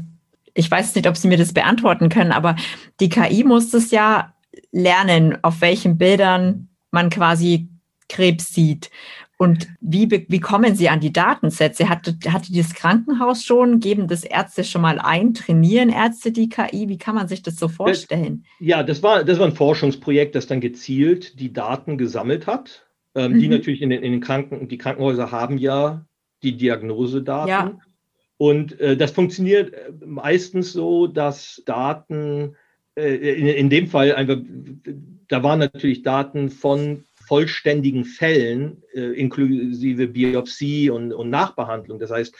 ich 0.54 0.70
weiß 0.70 0.94
nicht, 0.94 1.06
ob 1.06 1.16
Sie 1.16 1.28
mir 1.28 1.36
das 1.36 1.52
beantworten 1.52 2.08
können, 2.08 2.32
aber 2.32 2.56
die 3.00 3.08
KI 3.08 3.44
muss 3.44 3.72
es 3.74 3.90
ja 3.90 4.34
lernen, 4.72 5.38
auf 5.42 5.60
welchen 5.60 5.98
Bildern 5.98 6.68
man 6.90 7.10
quasi 7.10 7.68
Krebs 8.08 8.52
sieht. 8.54 8.90
Und 9.38 9.68
wie, 9.80 10.10
wie 10.10 10.40
kommen 10.40 10.76
Sie 10.76 10.88
an 10.88 11.00
die 11.00 11.12
Datensätze? 11.12 11.90
Hatte, 11.90 12.16
hatte 12.28 12.54
das 12.54 12.74
Krankenhaus 12.74 13.44
schon? 13.44 13.80
Geben 13.80 14.08
das 14.08 14.24
Ärzte 14.24 14.64
schon 14.64 14.80
mal 14.80 14.98
ein? 14.98 15.34
Trainieren 15.34 15.90
Ärzte 15.90 16.32
die 16.32 16.48
KI? 16.48 16.88
Wie 16.88 16.96
kann 16.96 17.14
man 17.14 17.28
sich 17.28 17.42
das 17.42 17.56
so 17.56 17.68
vorstellen? 17.68 18.44
Ja, 18.60 18.82
das 18.82 19.02
war, 19.02 19.24
das 19.24 19.38
war 19.38 19.46
ein 19.46 19.52
Forschungsprojekt, 19.52 20.34
das 20.34 20.46
dann 20.46 20.60
gezielt 20.62 21.38
die 21.38 21.52
Daten 21.52 21.98
gesammelt 21.98 22.46
hat. 22.46 22.86
Ähm, 23.14 23.32
mhm. 23.32 23.40
Die 23.40 23.48
natürlich 23.48 23.82
in 23.82 23.90
den, 23.90 24.02
in 24.02 24.12
den 24.12 24.20
Kranken, 24.20 24.68
die 24.68 24.78
Krankenhäuser 24.78 25.30
haben 25.30 25.58
ja 25.58 26.06
die 26.42 26.56
Diagnosedaten. 26.56 27.48
Ja. 27.48 27.78
Und 28.38 28.80
äh, 28.80 28.96
das 28.96 29.10
funktioniert 29.10 29.74
äh, 29.74 29.92
meistens 30.04 30.72
so, 30.72 31.06
dass 31.06 31.62
Daten 31.66 32.56
in, 32.96 33.46
in 33.46 33.70
dem 33.70 33.86
Fall 33.86 34.14
einfach, 34.14 34.38
da 35.28 35.42
waren 35.42 35.58
natürlich 35.58 36.02
Daten 36.02 36.50
von 36.50 37.04
vollständigen 37.26 38.04
Fällen, 38.04 38.82
äh, 38.94 39.12
inklusive 39.18 40.06
Biopsie 40.06 40.90
und, 40.90 41.12
und 41.12 41.28
Nachbehandlung. 41.28 41.98
Das 41.98 42.10
heißt, 42.10 42.34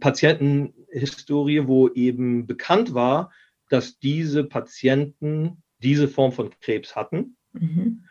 Patientenhistorie, 0.00 1.66
wo 1.66 1.88
eben 1.90 2.46
bekannt 2.46 2.94
war, 2.94 3.30
dass 3.68 3.98
diese 3.98 4.44
Patienten 4.44 5.62
diese 5.82 6.08
Form 6.08 6.32
von 6.32 6.50
Krebs 6.60 6.96
hatten. 6.96 7.36
Mhm. 7.52 8.04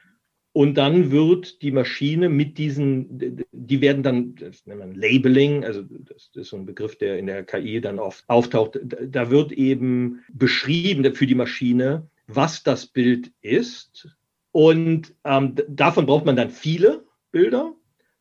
Und 0.53 0.75
dann 0.75 1.12
wird 1.12 1.62
die 1.62 1.72
Maschine 1.72 2.27
mit 2.27 2.58
diesen, 2.58 3.46
die 3.51 3.81
werden 3.81 4.03
dann, 4.03 4.36
das 4.36 4.65
nennt 4.65 4.79
man 4.79 4.96
Labeling, 4.96 5.63
also 5.63 5.84
das, 5.84 6.29
ist 6.34 6.50
so 6.50 6.58
ein 6.58 6.65
Begriff, 6.65 6.98
der 6.98 7.17
in 7.17 7.27
der 7.27 7.46
KI 7.46 7.79
dann 7.79 8.00
oft 8.00 8.25
auftaucht, 8.27 8.77
da 8.84 9.29
wird 9.29 9.53
eben 9.53 10.24
beschrieben 10.34 11.15
für 11.15 11.25
die 11.25 11.36
Maschine, 11.36 12.08
was 12.27 12.63
das 12.63 12.86
Bild 12.86 13.31
ist. 13.41 14.10
Und 14.51 15.13
ähm, 15.24 15.55
davon 15.70 16.05
braucht 16.05 16.25
man 16.25 16.36
dann 16.36 16.50
viele 16.50 17.05
Bilder. 17.31 17.74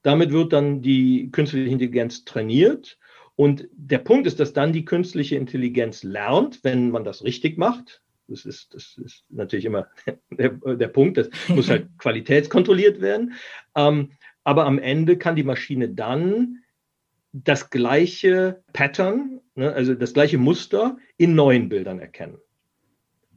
Damit 0.02 0.30
wird 0.30 0.52
dann 0.52 0.82
die 0.82 1.30
künstliche 1.32 1.68
Intelligenz 1.68 2.25
trainiert. 2.25 2.96
Und 3.34 3.68
der 3.72 3.99
Punkt 3.99 4.28
ist, 4.28 4.38
dass 4.38 4.52
dann 4.52 4.72
die 4.72 4.84
künstliche 4.84 5.34
Intelligenz 5.34 6.04
lernt, 6.04 6.62
wenn 6.62 6.90
man 6.90 7.02
das 7.04 7.25
richtig 7.25 7.58
macht. 7.58 8.02
Das 8.30 8.44
ist, 8.44 8.75
das 8.75 8.96
ist 9.04 9.25
natürlich 9.28 9.64
immer 9.64 9.88
der, 10.30 10.50
der 10.50 10.88
Punkt. 10.88 11.18
Das 11.18 11.28
muss 11.49 11.68
halt 11.68 11.88
qualitätskontrolliert 11.99 13.00
werden. 13.00 13.34
Ähm, 13.75 14.12
aber 14.44 14.66
am 14.66 14.78
Ende 14.78 15.18
kann 15.18 15.37
die 15.37 15.42
Maschine 15.42 15.88
dann 15.88 16.62
das 17.32 17.70
gleiche 17.70 18.62
Pattern, 18.72 19.40
ne, 19.54 19.72
also 19.72 19.94
das 19.94 20.14
gleiche 20.14 20.38
Muster 20.38 20.96
in 21.16 21.34
neuen 21.34 21.68
Bildern 21.68 22.00
erkennen. 22.00 22.38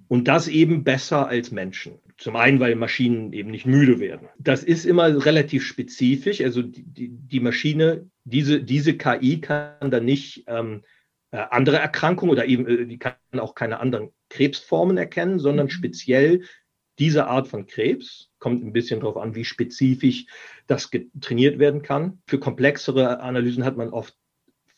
Und 0.07 0.27
das 0.27 0.47
eben 0.47 0.83
besser 0.83 1.27
als 1.27 1.51
Menschen. 1.51 1.99
Zum 2.17 2.35
einen, 2.35 2.59
weil 2.59 2.75
Maschinen 2.75 3.33
eben 3.33 3.49
nicht 3.49 3.65
müde 3.65 3.99
werden. 3.99 4.29
Das 4.37 4.63
ist 4.63 4.85
immer 4.85 5.25
relativ 5.25 5.65
spezifisch. 5.65 6.41
Also 6.41 6.61
die, 6.61 6.83
die, 6.83 7.09
die 7.09 7.39
Maschine, 7.39 8.09
diese, 8.23 8.61
diese 8.61 8.95
KI 8.95 9.41
kann 9.41 9.89
dann 9.89 10.05
nicht 10.05 10.43
ähm, 10.47 10.83
äh, 11.31 11.37
andere 11.49 11.77
Erkrankungen 11.77 12.31
oder 12.31 12.45
eben, 12.45 12.67
äh, 12.67 12.85
die 12.85 12.99
kann 12.99 13.15
auch 13.39 13.55
keine 13.55 13.79
anderen 13.79 14.11
Krebsformen 14.33 14.97
erkennen, 14.97 15.39
sondern 15.39 15.67
mhm. 15.67 15.71
speziell 15.71 16.41
diese 16.99 17.27
Art 17.27 17.47
von 17.47 17.67
Krebs. 17.67 18.31
Kommt 18.39 18.63
ein 18.63 18.73
bisschen 18.73 18.99
darauf 18.99 19.17
an, 19.17 19.35
wie 19.35 19.45
spezifisch 19.45 20.25
das 20.67 20.89
trainiert 21.21 21.59
werden 21.59 21.81
kann. 21.81 22.21
Für 22.27 22.39
komplexere 22.39 23.19
Analysen 23.19 23.63
hat 23.63 23.77
man 23.77 23.89
oft 23.89 24.17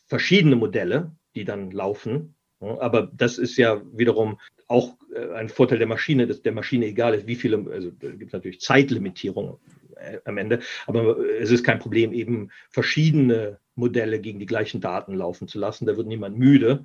verschiedene 0.06 0.56
Modelle, 0.56 1.16
die 1.34 1.44
dann 1.44 1.70
laufen. 1.70 2.34
Aber 2.60 3.10
das 3.14 3.38
ist 3.38 3.56
ja 3.56 3.82
wiederum 3.92 4.38
auch 4.68 4.96
äh, 5.14 5.32
ein 5.34 5.48
Vorteil 5.48 5.78
der 5.78 5.86
Maschine, 5.86 6.26
dass 6.26 6.42
der 6.42 6.52
Maschine 6.52 6.86
egal 6.86 7.14
ist, 7.14 7.26
wie 7.26 7.36
viele, 7.36 7.64
also 7.70 7.90
da 7.90 8.10
gibt 8.10 8.28
es 8.28 8.32
natürlich 8.32 8.60
Zeitlimitierungen 8.60 9.56
äh, 9.96 10.18
am 10.24 10.38
Ende, 10.38 10.60
aber 10.86 11.18
es 11.18 11.50
ist 11.50 11.64
kein 11.64 11.78
Problem, 11.78 12.12
eben 12.12 12.50
verschiedene 12.70 13.58
Modelle 13.74 14.20
gegen 14.20 14.38
die 14.38 14.46
gleichen 14.46 14.80
Daten 14.80 15.14
laufen 15.14 15.48
zu 15.48 15.58
lassen. 15.58 15.86
Da 15.86 15.96
wird 15.96 16.06
niemand 16.06 16.38
müde. 16.38 16.84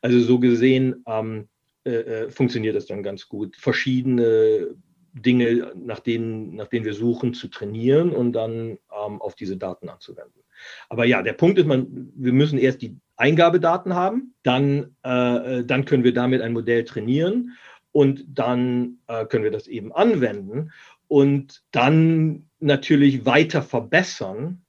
Also 0.00 0.20
so 0.20 0.38
gesehen 0.38 1.04
ähm, 1.06 1.40
äh, 1.40 1.55
äh, 1.90 2.30
funktioniert 2.30 2.76
das 2.76 2.86
dann 2.86 3.02
ganz 3.02 3.28
gut. 3.28 3.56
Verschiedene 3.56 4.76
Dinge, 5.12 5.72
nach 5.74 6.00
denen, 6.00 6.54
nach 6.56 6.66
denen 6.66 6.84
wir 6.84 6.94
suchen, 6.94 7.32
zu 7.32 7.48
trainieren 7.48 8.10
und 8.10 8.32
dann 8.32 8.78
ähm, 8.92 9.20
auf 9.20 9.34
diese 9.34 9.56
Daten 9.56 9.88
anzuwenden. 9.88 10.42
Aber 10.88 11.04
ja, 11.04 11.22
der 11.22 11.32
Punkt 11.32 11.58
ist, 11.58 11.66
man, 11.66 12.12
wir 12.14 12.32
müssen 12.32 12.58
erst 12.58 12.82
die 12.82 12.96
Eingabedaten 13.16 13.94
haben, 13.94 14.34
dann, 14.42 14.96
äh, 15.02 15.64
dann 15.64 15.84
können 15.86 16.04
wir 16.04 16.12
damit 16.12 16.42
ein 16.42 16.52
Modell 16.52 16.84
trainieren 16.84 17.56
und 17.92 18.24
dann 18.28 18.98
äh, 19.06 19.24
können 19.26 19.44
wir 19.44 19.50
das 19.50 19.68
eben 19.68 19.92
anwenden 19.92 20.70
und 21.08 21.62
dann 21.70 22.50
natürlich 22.60 23.24
weiter 23.24 23.62
verbessern 23.62 24.62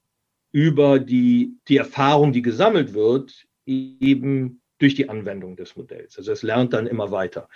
über 0.50 0.98
die, 0.98 1.58
die 1.68 1.76
Erfahrung, 1.76 2.32
die 2.32 2.42
gesammelt 2.42 2.94
wird, 2.94 3.46
eben 3.66 4.62
durch 4.78 4.94
die 4.94 5.08
Anwendung 5.08 5.56
des 5.56 5.76
Modells. 5.76 6.16
Also 6.18 6.32
es 6.32 6.42
lernt 6.42 6.72
dann 6.72 6.86
immer 6.86 7.10
weiter. 7.10 7.48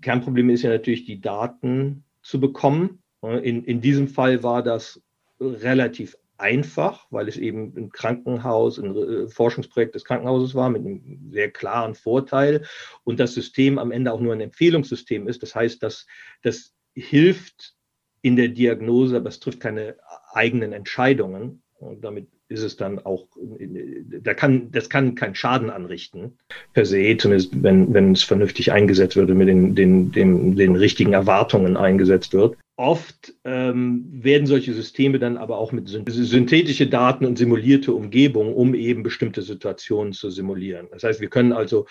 Kernproblem 0.00 0.50
ist 0.50 0.62
ja 0.62 0.70
natürlich, 0.70 1.04
die 1.04 1.20
Daten 1.20 2.04
zu 2.22 2.40
bekommen. 2.40 3.02
In, 3.20 3.64
in 3.64 3.80
diesem 3.80 4.08
Fall 4.08 4.42
war 4.42 4.62
das 4.62 5.00
relativ 5.40 6.16
einfach, 6.38 7.06
weil 7.10 7.28
es 7.28 7.36
eben 7.36 7.72
ein 7.76 7.90
Krankenhaus, 7.90 8.78
ein 8.78 8.96
äh, 8.96 9.28
Forschungsprojekt 9.28 9.94
des 9.94 10.04
Krankenhauses 10.04 10.54
war 10.54 10.70
mit 10.70 10.84
einem 10.84 11.30
sehr 11.30 11.50
klaren 11.50 11.94
Vorteil 11.94 12.66
und 13.04 13.20
das 13.20 13.34
System 13.34 13.78
am 13.78 13.92
Ende 13.92 14.12
auch 14.12 14.20
nur 14.20 14.32
ein 14.32 14.40
Empfehlungssystem 14.40 15.28
ist. 15.28 15.42
Das 15.42 15.54
heißt, 15.54 15.82
dass 15.82 16.06
das 16.42 16.74
hilft 16.94 17.74
in 18.22 18.36
der 18.36 18.48
Diagnose, 18.48 19.16
aber 19.16 19.28
es 19.28 19.40
trifft 19.40 19.60
keine 19.60 19.96
eigenen 20.32 20.72
Entscheidungen. 20.72 21.62
Und 21.78 22.02
damit 22.02 22.28
ist 22.52 22.62
es 22.62 22.76
dann 22.76 22.98
auch, 23.00 23.26
da 24.22 24.34
kann, 24.34 24.70
das 24.70 24.88
kann 24.88 25.14
keinen 25.14 25.34
Schaden 25.34 25.70
anrichten, 25.70 26.38
per 26.72 26.84
se, 26.84 27.16
zumindest 27.16 27.62
wenn, 27.62 27.92
wenn 27.92 28.12
es 28.12 28.22
vernünftig 28.22 28.70
eingesetzt 28.72 29.16
wird 29.16 29.30
und 29.30 29.38
mit 29.38 29.48
den, 29.48 29.74
den, 29.74 30.12
den, 30.12 30.56
den 30.56 30.76
richtigen 30.76 31.12
Erwartungen 31.12 31.76
eingesetzt 31.76 32.32
wird. 32.32 32.56
Oft 32.76 33.34
ähm, 33.44 34.06
werden 34.10 34.46
solche 34.46 34.72
Systeme 34.72 35.18
dann 35.18 35.36
aber 35.36 35.58
auch 35.58 35.72
mit 35.72 35.88
synthetische 35.88 36.86
Daten 36.86 37.26
und 37.26 37.38
simulierte 37.38 37.92
Umgebung, 37.92 38.54
um 38.54 38.74
eben 38.74 39.02
bestimmte 39.02 39.42
Situationen 39.42 40.12
zu 40.12 40.30
simulieren. 40.30 40.88
Das 40.90 41.04
heißt, 41.04 41.20
wir 41.20 41.28
können 41.28 41.52
also 41.52 41.86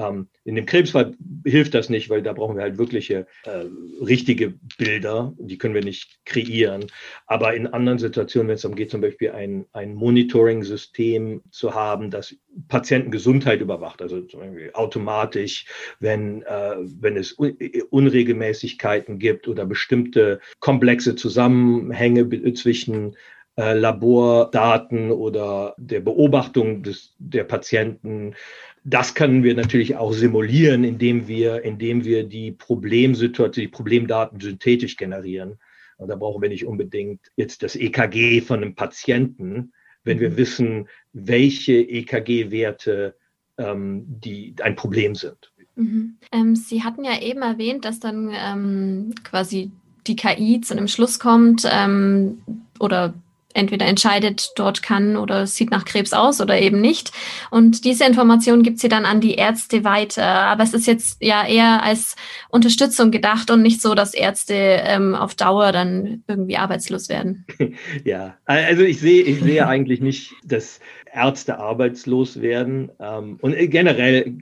ähm, 0.00 0.28
in 0.44 0.54
dem 0.54 0.66
Krebsfall 0.66 1.14
hilft 1.44 1.74
das 1.74 1.88
nicht, 1.88 2.10
weil 2.10 2.22
da 2.22 2.32
brauchen 2.32 2.56
wir 2.56 2.62
halt 2.62 2.78
wirkliche 2.78 3.26
äh, 3.44 3.64
richtige 4.00 4.54
Bilder, 4.78 5.34
die 5.38 5.58
können 5.58 5.74
wir 5.74 5.84
nicht 5.84 6.24
kreieren. 6.24 6.86
Aber 7.26 7.54
in 7.54 7.66
anderen 7.66 7.98
Situationen, 7.98 8.48
wenn 8.48 8.54
es 8.54 8.62
darum 8.62 8.76
geht, 8.76 8.90
zum 8.90 9.00
Beispiel 9.00 9.30
ein, 9.32 9.66
ein 9.72 9.94
Monitoring-System 9.94 11.42
zu 11.50 11.74
haben, 11.74 12.10
das 12.10 12.34
Patientengesundheit 12.68 13.60
überwacht, 13.60 14.02
also 14.02 14.22
zum 14.22 14.40
Beispiel 14.40 14.70
automatisch, 14.74 15.66
wenn, 16.00 16.42
äh, 16.42 16.76
wenn 17.00 17.16
es 17.16 17.32
Unregelmäßigkeiten 17.32 19.18
gibt 19.18 19.48
oder 19.48 19.66
bestimmte 19.66 20.40
komplexe 20.58 21.14
Zusammenhänge 21.14 22.54
zwischen 22.54 23.16
äh, 23.60 23.74
Labordaten 23.74 25.10
oder 25.10 25.74
der 25.76 26.00
Beobachtung 26.00 26.82
des, 26.82 27.14
der 27.18 27.44
Patienten. 27.44 28.34
Das 28.84 29.14
können 29.14 29.42
wir 29.42 29.54
natürlich 29.54 29.96
auch 29.96 30.12
simulieren, 30.12 30.84
indem 30.84 31.28
wir, 31.28 31.62
indem 31.62 32.04
wir 32.04 32.24
die 32.24 32.52
Problemsituation, 32.52 33.64
die 33.64 33.68
Problemdaten 33.68 34.40
synthetisch 34.40 34.96
generieren. 34.96 35.58
Und 35.98 36.08
da 36.08 36.16
brauchen 36.16 36.40
wir 36.40 36.48
nicht 36.48 36.64
unbedingt 36.64 37.20
jetzt 37.36 37.62
das 37.62 37.76
EKG 37.76 38.40
von 38.40 38.62
einem 38.62 38.74
Patienten, 38.74 39.72
wenn 40.02 40.18
wir 40.18 40.30
mhm. 40.30 40.36
wissen, 40.36 40.88
welche 41.12 41.74
EKG-Werte 41.74 43.14
ähm, 43.58 44.04
die 44.06 44.54
ein 44.62 44.76
Problem 44.76 45.14
sind. 45.14 45.52
Mhm. 45.76 46.16
Ähm, 46.32 46.56
Sie 46.56 46.82
hatten 46.82 47.04
ja 47.04 47.20
eben 47.20 47.42
erwähnt, 47.42 47.84
dass 47.84 48.00
dann 48.00 48.30
ähm, 48.32 49.14
quasi 49.24 49.70
die 50.06 50.16
KI 50.16 50.62
zu 50.62 50.74
einem 50.74 50.88
Schluss 50.88 51.18
kommt 51.18 51.68
ähm, 51.70 52.42
oder 52.78 53.14
entweder 53.54 53.86
entscheidet, 53.86 54.52
dort 54.56 54.82
kann 54.82 55.16
oder 55.16 55.46
sieht 55.46 55.70
nach 55.70 55.84
Krebs 55.84 56.12
aus 56.12 56.40
oder 56.40 56.60
eben 56.60 56.80
nicht. 56.80 57.12
Und 57.50 57.84
diese 57.84 58.04
Information 58.04 58.62
gibt 58.62 58.78
sie 58.78 58.88
dann 58.88 59.04
an 59.04 59.20
die 59.20 59.34
Ärzte 59.34 59.84
weiter. 59.84 60.24
Aber 60.24 60.62
es 60.62 60.74
ist 60.74 60.86
jetzt 60.86 61.22
ja 61.22 61.46
eher 61.46 61.82
als 61.82 62.16
Unterstützung 62.48 63.10
gedacht 63.10 63.50
und 63.50 63.62
nicht 63.62 63.82
so, 63.82 63.94
dass 63.94 64.14
Ärzte 64.14 64.54
ähm, 64.54 65.14
auf 65.14 65.34
Dauer 65.34 65.72
dann 65.72 66.22
irgendwie 66.26 66.56
arbeitslos 66.56 67.08
werden. 67.08 67.46
Ja, 68.04 68.36
also 68.44 68.82
ich 68.82 69.00
sehe, 69.00 69.22
ich 69.22 69.40
sehe 69.40 69.66
eigentlich 69.66 70.00
nicht, 70.00 70.32
dass 70.44 70.80
Ärzte 71.12 71.58
arbeitslos 71.58 72.40
werden. 72.40 72.90
Ähm, 73.00 73.38
und 73.40 73.54
generell 73.70 74.32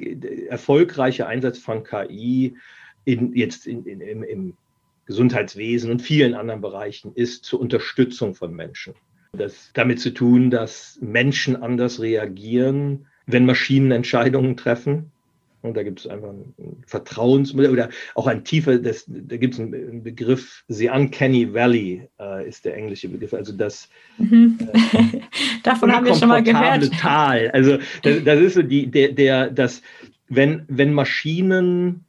erfolgreicher 0.49 1.27
Einsatz 1.27 1.59
von 1.59 1.85
KI 1.85 2.57
in, 3.05 3.35
jetzt 3.35 3.67
in, 3.67 3.85
in, 3.85 4.01
im, 4.01 4.23
im 4.23 4.55
Gesundheitswesen 5.09 5.91
und 5.91 6.03
vielen 6.03 6.35
anderen 6.35 6.61
Bereichen 6.61 7.13
ist 7.15 7.47
zur 7.47 7.61
Unterstützung 7.61 8.35
von 8.35 8.55
Menschen. 8.55 8.95
Das 9.33 9.71
damit 9.73 10.01
zu 10.01 10.11
tun, 10.11 10.51
dass 10.51 10.99
Menschen 11.01 11.57
anders 11.57 12.01
reagieren, 12.01 13.07
wenn 13.27 13.47
Maschinen 13.47 13.91
Entscheidungen 13.91 14.57
treffen. 14.57 15.11
Und 15.63 15.77
da 15.77 15.83
gibt 15.83 16.01
es 16.01 16.07
einfach 16.07 16.29
ein 16.29 16.55
Vertrauens- 16.87 17.55
oder 17.55 17.89
auch 18.15 18.27
ein 18.27 18.45
tiefer, 18.45 18.79
das, 18.79 19.07
da 19.09 19.39
gibt 19.39 19.55
es 19.55 19.61
einen 19.61 20.03
Begriff, 20.03 20.63
The 20.69 20.91
Uncanny 20.91 21.53
Valley 21.53 22.09
äh, 22.21 22.47
ist 22.47 22.67
der 22.67 22.77
englische 22.77 23.09
Begriff, 23.09 23.35
also 23.35 23.53
das 23.53 23.89
mhm. 24.19 24.59
äh, 24.73 25.21
davon 25.65 25.91
haben 25.91 26.07
wir 26.07 26.15
schon 26.15 26.29
mal 26.29 26.43
gehört. 26.43 26.93
Tal. 27.01 27.51
Also 27.53 27.79
das, 28.03 28.23
das 28.25 28.41
ist 28.41 28.55
so 28.55 28.63
die, 28.63 28.87
der, 28.87 29.13
der, 29.13 29.51
das, 29.51 29.83
wenn, 30.29 30.65
wenn 30.69 30.93
Maschinen 30.93 32.05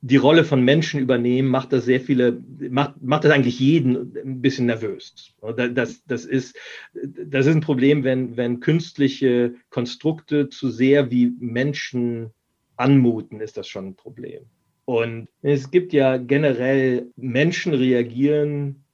die 0.00 0.16
Rolle 0.16 0.44
von 0.44 0.64
Menschen 0.64 1.00
übernehmen, 1.00 1.48
macht 1.48 1.72
das 1.72 1.84
sehr 1.84 2.00
viele, 2.00 2.40
macht, 2.70 3.02
macht 3.02 3.24
das 3.24 3.32
eigentlich 3.32 3.58
jeden 3.58 4.16
ein 4.16 4.40
bisschen 4.40 4.66
nervös. 4.66 5.34
Das, 5.56 6.04
das, 6.06 6.24
ist, 6.24 6.56
das 6.92 7.46
ist 7.46 7.54
ein 7.54 7.60
Problem, 7.60 8.04
wenn, 8.04 8.36
wenn 8.36 8.60
künstliche 8.60 9.54
Konstrukte 9.70 10.48
zu 10.48 10.70
sehr 10.70 11.10
wie 11.10 11.32
Menschen 11.40 12.30
anmuten, 12.76 13.40
ist 13.40 13.56
das 13.56 13.66
schon 13.66 13.88
ein 13.88 13.96
Problem. 13.96 14.44
Und 14.84 15.28
es 15.42 15.70
gibt 15.70 15.92
ja 15.92 16.16
generell, 16.16 17.10
Menschen 17.16 17.74
reagieren 17.74 18.84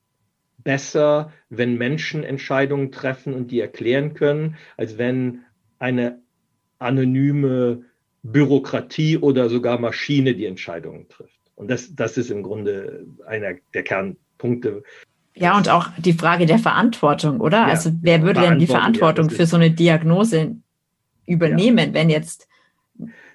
besser, 0.59 1.33
wenn 1.51 1.77
Menschen 1.77 2.25
Entscheidungen 2.25 2.91
treffen 2.91 3.35
und 3.35 3.51
die 3.51 3.61
erklären 3.61 4.15
können, 4.15 4.57
als 4.79 4.97
wenn 4.97 5.43
eine 5.79 6.23
anonyme 6.79 7.85
Bürokratie 8.25 9.19
oder 9.19 9.49
sogar 9.51 9.79
Maschine 9.79 10.35
die 10.35 10.47
Entscheidungen 10.47 11.09
trifft. 11.09 11.39
Und 11.57 11.71
das, 11.71 11.95
das 11.95 12.17
ist 12.17 12.31
im 12.31 12.43
Grunde 12.43 13.07
einer 13.27 13.53
der 13.75 13.83
Kernpunkte. 13.85 14.83
Ja, 15.37 15.57
und 15.57 15.69
auch 15.69 15.89
die 15.99 16.15
Frage 16.15 16.47
der 16.47 16.59
Verantwortung, 16.59 17.41
oder? 17.41 17.59
Ja, 17.59 17.67
also 17.67 17.91
wer 18.01 18.23
würde 18.23 18.41
denn 18.41 18.59
die 18.59 18.67
Verantwortung 18.67 19.29
ja, 19.29 19.37
für 19.37 19.47
so 19.47 19.57
eine 19.57 19.71
Diagnose 19.71 20.57
übernehmen, 21.27 21.89
ja. 21.89 21.95
wenn 21.95 22.09
jetzt, 22.09 22.49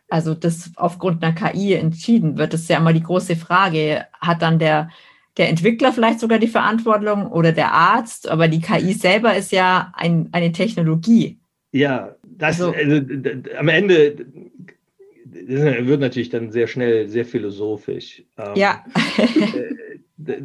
also 0.10 0.34
das 0.34 0.72
aufgrund 0.76 1.24
einer 1.24 1.36
KI 1.36 1.74
entschieden 1.74 2.38
wird? 2.38 2.54
Das 2.54 2.62
ist 2.62 2.70
ja 2.70 2.78
immer 2.78 2.94
die 2.94 3.04
große 3.04 3.36
Frage. 3.36 4.06
Hat 4.20 4.42
dann 4.42 4.58
der, 4.58 4.90
der 5.38 5.50
Entwickler 5.50 5.94
vielleicht 5.94 6.20
sogar 6.20 6.40
die 6.40 6.48
Verantwortung 6.48 7.28
oder 7.28 7.52
der 7.52 7.74
Arzt? 7.74 8.28
Aber 8.28 8.48
die 8.48 8.62
KI 8.62 8.94
selber 8.94 9.36
ist 9.36 9.52
ja 9.52 9.94
ein, 9.96 10.30
eine 10.32 10.52
Technologie. 10.52 11.38
Ja, 11.72 12.16
das 12.24 12.60
also, 12.60 12.74
also, 12.74 13.02
am 13.58 13.68
Ende 13.68 14.26
das 15.32 15.86
wird 15.88 16.00
natürlich 16.02 16.30
dann 16.30 16.52
sehr 16.52 16.68
schnell 16.68 17.08
sehr 17.08 17.26
philosophisch. 17.26 18.24
Ähm, 18.38 18.56
ja. 18.56 18.86
Äh, 20.26 20.42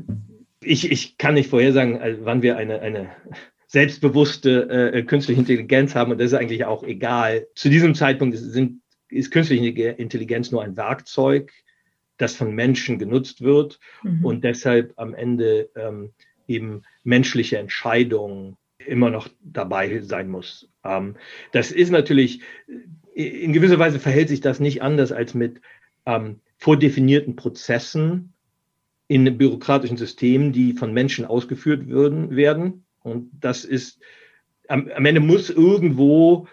ich, 0.61 0.91
ich 0.91 1.19
kann 1.19 1.35
nicht 1.35 1.51
vorhersagen, 1.51 2.01
äh, 2.01 2.17
wann 2.21 2.43
wir 2.43 2.57
eine, 2.57 2.81
eine 2.81 3.11
selbstbewusste 3.67 4.93
äh, 4.93 5.03
künstliche 5.03 5.41
Intelligenz 5.41 5.95
haben 5.95 6.13
und 6.13 6.19
das 6.19 6.29
ist 6.29 6.39
eigentlich 6.39 6.65
auch 6.65 6.85
egal. 6.85 7.47
Zu 7.55 7.69
diesem 7.69 7.95
Zeitpunkt 7.95 8.37
sind, 8.37 8.81
ist 9.09 9.31
künstliche 9.31 9.91
Intelligenz 9.91 10.51
nur 10.51 10.63
ein 10.63 10.77
Werkzeug, 10.77 11.53
das 12.17 12.37
von 12.37 12.55
Menschen 12.55 12.99
genutzt 12.99 13.43
wird 13.43 13.81
mhm. 14.03 14.25
und 14.25 14.45
deshalb 14.45 14.93
am 14.97 15.15
Ende 15.15 15.71
ähm, 15.75 16.13
eben 16.47 16.83
menschliche 17.03 17.59
Entscheidungen 17.59 18.57
immer 18.79 19.11
noch 19.11 19.29
dabei 19.43 20.01
sein 20.01 20.29
muss. 20.29 20.69
Ähm, 20.85 21.17
das 21.53 21.73
ist 21.73 21.91
natürlich 21.91 22.43
in 23.15 23.53
gewisser 23.53 23.79
Weise 23.79 24.01
verhält 24.01 24.29
sich 24.29 24.41
das 24.41 24.61
nicht 24.61 24.83
anders 24.83 25.13
als 25.13 25.35
mit 25.35 25.61
ähm, 26.05 26.41
vordefinierten 26.59 27.37
Prozessen 27.37 28.33
in 29.07 29.39
bürokratischen 29.39 29.97
Systemen, 29.97 30.53
die 30.53 30.73
von 30.73 30.93
Menschen 30.93 31.25
ausgeführt 31.25 31.89
würden, 31.89 32.35
werden. 32.35 32.85
Und 33.03 33.31
das 33.39 33.65
ist, 33.65 34.01
am, 34.69 34.89
am 34.89 35.07
Ende 35.07 35.21
muss 35.21 35.51
irgendwo 35.51 36.49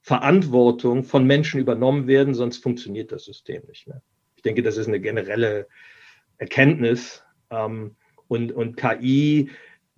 Verantwortung 0.00 1.04
von 1.04 1.26
Menschen 1.26 1.60
übernommen 1.60 2.06
werden, 2.06 2.34
sonst 2.34 2.62
funktioniert 2.62 3.12
das 3.12 3.24
System 3.24 3.62
nicht 3.68 3.86
mehr. 3.86 4.02
Ich 4.36 4.42
denke, 4.42 4.62
das 4.62 4.78
ist 4.78 4.88
eine 4.88 5.00
generelle 5.00 5.68
Erkenntnis. 6.38 7.22
Ähm, 7.50 7.96
und, 8.26 8.52
und 8.52 8.76
KI, 8.76 9.50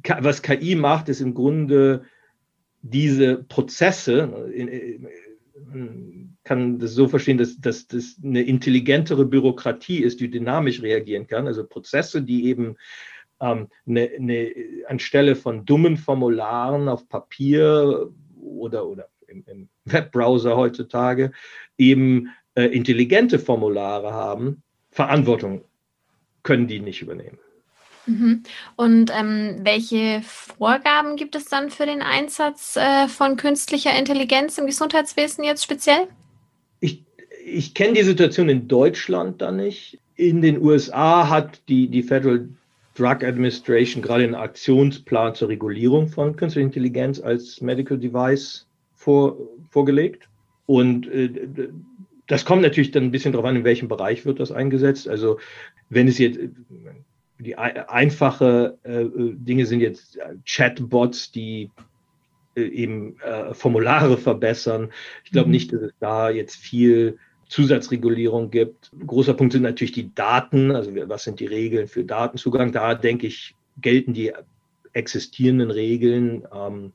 was 0.03 0.43
KI 0.43 0.75
macht, 0.75 1.09
ist 1.09 1.21
im 1.21 1.35
Grunde 1.35 2.05
diese 2.83 3.45
Prozesse, 3.45 4.51
in, 4.53 5.07
kann 6.45 6.79
das 6.79 6.93
so 6.93 7.09
verstehen, 7.09 7.39
dass, 7.39 7.87
das 7.87 8.17
eine 8.23 8.43
intelligentere 8.43 9.25
Bürokratie 9.25 9.99
ist, 9.99 10.21
die 10.21 10.31
dynamisch 10.31 10.83
reagieren 10.83 11.27
kann. 11.27 11.47
Also 11.47 11.67
Prozesse, 11.67 12.23
die 12.23 12.47
eben 12.47 12.77
ähm, 13.41 13.69
eine, 13.87 14.11
eine, 14.17 14.53
anstelle 14.87 15.37
von 15.37 15.65
dummen 15.65 15.97
Formularen 15.97 16.89
auf 16.89 17.09
Papier 17.09 18.11
oder, 18.41 18.87
oder 18.87 19.09
im, 19.27 19.45
im 19.47 19.69
Webbrowser 19.85 20.57
heutzutage 20.57 21.33
eben 21.79 22.31
äh, 22.55 22.65
intelligente 22.65 23.39
Formulare 23.39 24.13
haben, 24.13 24.63
Verantwortung 24.91 25.65
können 26.43 26.67
die 26.67 26.81
nicht 26.81 27.03
übernehmen. 27.03 27.39
Mhm. 28.07 28.43
Und 28.77 29.13
ähm, 29.17 29.61
welche 29.63 30.23
Vorgaben 30.23 31.17
gibt 31.17 31.35
es 31.37 31.47
dann 31.47 31.71
für 31.71 31.87
den 31.87 32.03
Einsatz 32.03 32.77
äh, 32.77 33.09
von 33.09 33.37
künstlicher 33.37 33.97
Intelligenz 33.97 34.59
im 34.59 34.67
Gesundheitswesen 34.67 35.45
jetzt 35.45 35.65
speziell? 35.65 36.09
Ich, 36.81 37.05
ich 37.45 37.75
kenne 37.75 37.95
die 37.95 38.03
Situation 38.03 38.49
in 38.49 38.69
Deutschland 38.69 39.41
da 39.41 39.53
nicht. 39.53 39.99
In 40.17 40.43
den 40.43 40.61
USA 40.61 41.29
hat 41.29 41.61
die, 41.69 41.89
die 41.89 42.03
Federal 42.03 42.49
Drug 42.95 43.25
Administration 43.25 44.03
gerade 44.03 44.25
einen 44.25 44.35
Aktionsplan 44.35 45.35
zur 45.35 45.49
Regulierung 45.49 46.09
von 46.09 46.37
künstlicher 46.37 46.67
Intelligenz 46.67 47.21
als 47.21 47.61
Medical 47.63 47.99
Device 47.99 48.67
vor, 48.95 49.37
vorgelegt. 49.71 50.29
Und 50.67 51.07
äh, 51.09 51.31
das 52.27 52.45
kommt 52.45 52.63
natürlich 52.63 52.91
dann 52.91 53.05
ein 53.05 53.11
bisschen 53.11 53.33
darauf 53.33 53.47
an, 53.47 53.57
in 53.57 53.65
welchem 53.65 53.89
Bereich 53.89 54.27
wird 54.27 54.41
das 54.41 54.53
eingesetzt. 54.53 55.09
Also 55.09 55.39
wenn 55.89 56.09
es 56.09 56.19
jetzt, 56.19 56.39
die 57.43 57.57
einfache 57.57 58.79
äh, 58.85 59.05
Dinge 59.35 59.67
sind 59.67 59.81
jetzt 59.81 60.19
Chatbots, 60.45 61.33
die 61.33 61.71
äh, 62.55 62.63
eben 62.63 63.19
äh, 63.21 63.55
Formulare 63.55 64.19
verbessern. 64.19 64.93
Ich 65.25 65.31
glaube 65.31 65.49
mhm. 65.49 65.53
nicht, 65.53 65.73
dass 65.73 65.83
es 65.83 65.93
da 66.01 66.31
jetzt 66.31 66.57
viel 66.57 67.19
Zusatzregulierung 67.49 68.51
gibt. 68.51 68.91
Großer 69.07 69.35
Punkt 69.35 69.53
sind 69.53 69.63
natürlich 69.63 69.93
die 69.93 70.15
Daten, 70.15 70.71
also 70.71 70.91
was 71.09 71.25
sind 71.25 71.41
die 71.41 71.47
Regeln 71.47 71.87
für 71.87 72.05
Datenzugang. 72.05 72.73
Da 72.73 72.95
denke 72.95 73.27
ich, 73.27 73.55
gelten 73.81 74.15
die 74.15 74.33
existierenden 74.93 75.71
Regeln. 75.71 76.47
Ähm, 76.55 76.93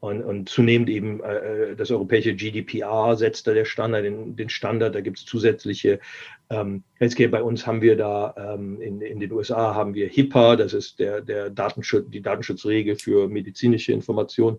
und, 0.00 0.22
und 0.22 0.48
zunehmend 0.48 0.90
eben 0.90 1.20
äh, 1.22 1.74
das 1.74 1.90
europäische 1.90 2.34
GDPR 2.34 3.16
setzt 3.16 3.46
da 3.46 3.54
der 3.54 3.64
Standard, 3.64 4.04
den, 4.04 4.36
den 4.36 4.50
Standard. 4.50 4.94
Da 4.94 5.00
gibt 5.00 5.18
es 5.18 5.24
zusätzliche 5.24 6.00
ähm, 6.50 6.82
Healthcare. 6.94 7.28
Bei 7.28 7.42
uns 7.42 7.66
haben 7.66 7.82
wir 7.82 7.96
da 7.96 8.34
ähm, 8.36 8.80
in, 8.80 9.00
in 9.00 9.20
den 9.20 9.32
USA 9.32 9.74
haben 9.74 9.94
wir 9.94 10.08
HIPAA, 10.08 10.56
das 10.56 10.74
ist 10.74 10.98
der, 10.98 11.20
der 11.20 11.50
Datenschutz, 11.50 12.10
die 12.10 12.20
Datenschutzregel 12.20 12.96
für 12.96 13.28
medizinische 13.28 13.92
Informationen. 13.92 14.58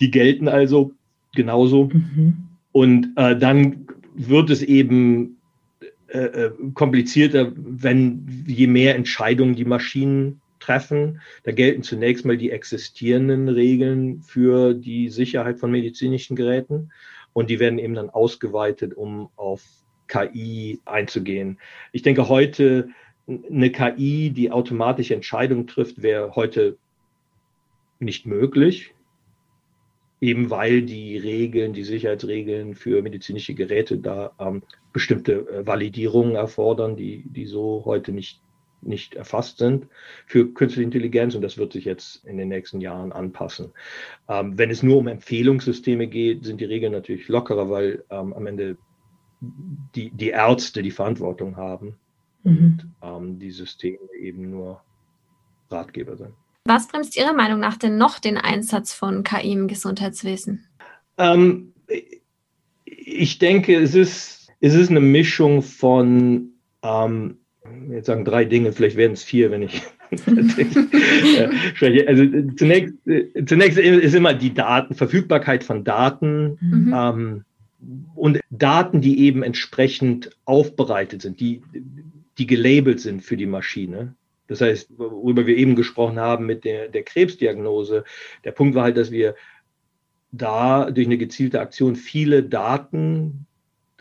Die 0.00 0.10
gelten 0.10 0.48
also 0.48 0.92
genauso. 1.34 1.84
Mhm. 1.84 2.48
Und 2.72 3.12
äh, 3.16 3.36
dann 3.36 3.86
wird 4.14 4.50
es 4.50 4.62
eben 4.62 5.38
äh, 6.08 6.18
äh 6.18 6.52
komplizierter, 6.74 7.52
wenn 7.54 8.44
je 8.46 8.66
mehr 8.66 8.94
Entscheidungen 8.94 9.54
die 9.54 9.64
Maschinen 9.64 10.40
treffen. 10.60 11.20
Da 11.44 11.52
gelten 11.52 11.82
zunächst 11.82 12.24
mal 12.24 12.36
die 12.36 12.50
existierenden 12.50 13.48
Regeln 13.48 14.22
für 14.22 14.74
die 14.74 15.08
Sicherheit 15.08 15.58
von 15.58 15.70
medizinischen 15.70 16.36
Geräten 16.36 16.90
und 17.32 17.50
die 17.50 17.58
werden 17.58 17.78
eben 17.78 17.94
dann 17.94 18.10
ausgeweitet, 18.10 18.94
um 18.94 19.30
auf 19.36 19.62
KI 20.10 20.80
einzugehen. 20.84 21.58
Ich 21.92 22.02
denke, 22.02 22.28
heute 22.28 22.90
eine 23.28 23.70
KI, 23.70 24.30
die 24.30 24.50
automatisch 24.50 25.10
Entscheidungen 25.10 25.66
trifft, 25.66 26.02
wäre 26.02 26.34
heute 26.34 26.76
nicht 28.00 28.26
möglich, 28.26 28.94
eben 30.20 30.50
weil 30.50 30.82
die 30.82 31.16
Regeln, 31.16 31.72
die 31.72 31.84
Sicherheitsregeln 31.84 32.74
für 32.74 33.02
medizinische 33.02 33.54
Geräte 33.54 33.98
da 33.98 34.32
ähm, 34.38 34.62
bestimmte 34.92 35.48
äh, 35.48 35.66
Validierungen 35.66 36.34
erfordern, 36.34 36.96
die, 36.96 37.24
die 37.26 37.46
so 37.46 37.82
heute 37.84 38.12
nicht, 38.12 38.40
nicht 38.82 39.14
erfasst 39.14 39.58
sind 39.58 39.86
für 40.26 40.52
künstliche 40.52 40.84
Intelligenz 40.84 41.34
und 41.34 41.42
das 41.42 41.58
wird 41.58 41.72
sich 41.72 41.84
jetzt 41.84 42.24
in 42.24 42.38
den 42.38 42.48
nächsten 42.48 42.80
Jahren 42.80 43.12
anpassen. 43.12 43.72
Ähm, 44.28 44.58
wenn 44.58 44.70
es 44.70 44.82
nur 44.82 44.98
um 44.98 45.06
Empfehlungssysteme 45.06 46.06
geht, 46.08 46.44
sind 46.44 46.60
die 46.60 46.66
Regeln 46.66 46.92
natürlich 46.92 47.28
lockerer, 47.28 47.70
weil 47.70 48.04
ähm, 48.10 48.32
am 48.32 48.46
Ende 48.46 48.76
die, 49.40 50.10
die 50.10 50.28
Ärzte 50.28 50.82
die 50.82 50.90
Verantwortung 50.90 51.56
haben 51.56 51.96
mhm. 52.42 52.56
und 52.58 52.86
ähm, 53.02 53.38
die 53.38 53.50
Systeme 53.50 53.98
eben 54.18 54.50
nur 54.50 54.80
Ratgeber 55.70 56.16
sind. 56.16 56.34
Was 56.64 56.88
bremst 56.88 57.16
Ihrer 57.16 57.32
Meinung 57.32 57.60
nach 57.60 57.76
denn 57.76 57.96
noch 57.96 58.18
den 58.18 58.36
Einsatz 58.36 58.92
von 58.92 59.24
KI 59.24 59.52
im 59.52 59.68
Gesundheitswesen? 59.68 60.66
Ähm, 61.16 61.72
ich 62.84 63.38
denke, 63.38 63.76
es 63.76 63.94
ist, 63.94 64.52
es 64.60 64.74
ist 64.74 64.90
eine 64.90 65.00
Mischung 65.00 65.62
von, 65.62 66.50
ähm, 66.82 67.38
jetzt 67.90 68.06
sagen 68.06 68.24
drei 68.24 68.44
Dinge, 68.44 68.72
vielleicht 68.72 68.96
werden 68.96 69.12
es 69.12 69.22
vier, 69.22 69.50
wenn 69.50 69.62
ich 69.62 69.82
spreche. 70.16 70.88
Also 72.06 72.24
zunächst, 72.56 72.94
zunächst 73.46 73.78
ist 73.78 74.14
immer 74.14 74.34
die 74.34 74.52
Daten, 74.52 74.94
Verfügbarkeit 74.94 75.64
von 75.64 75.84
Daten. 75.84 76.58
Mhm. 76.60 76.94
Ähm, 76.94 77.44
und 78.14 78.40
Daten, 78.50 79.00
die 79.00 79.20
eben 79.20 79.42
entsprechend 79.42 80.30
aufbereitet 80.44 81.22
sind, 81.22 81.40
die, 81.40 81.62
die 82.38 82.46
gelabelt 82.46 83.00
sind 83.00 83.22
für 83.22 83.36
die 83.36 83.46
Maschine. 83.46 84.14
Das 84.46 84.60
heißt, 84.60 84.98
worüber 84.98 85.46
wir 85.46 85.56
eben 85.56 85.76
gesprochen 85.76 86.18
haben 86.18 86.46
mit 86.46 86.64
der, 86.64 86.88
der 86.88 87.04
Krebsdiagnose, 87.04 88.04
der 88.44 88.50
Punkt 88.50 88.74
war 88.74 88.84
halt, 88.84 88.96
dass 88.96 89.10
wir 89.10 89.34
da 90.32 90.90
durch 90.90 91.06
eine 91.06 91.18
gezielte 91.18 91.60
Aktion 91.60 91.96
viele 91.96 92.42
Daten 92.42 93.46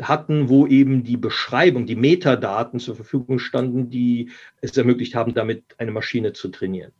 hatten, 0.01 0.49
wo 0.49 0.65
eben 0.67 1.03
die 1.03 1.17
Beschreibung, 1.17 1.85
die 1.85 1.95
Metadaten 1.95 2.79
zur 2.79 2.95
Verfügung 2.95 3.39
standen, 3.39 3.89
die 3.89 4.29
es 4.61 4.75
ermöglicht 4.77 5.15
haben, 5.15 5.33
damit 5.33 5.63
eine 5.77 5.91
Maschine 5.91 6.33
zu 6.33 6.49
trainieren. 6.49 6.91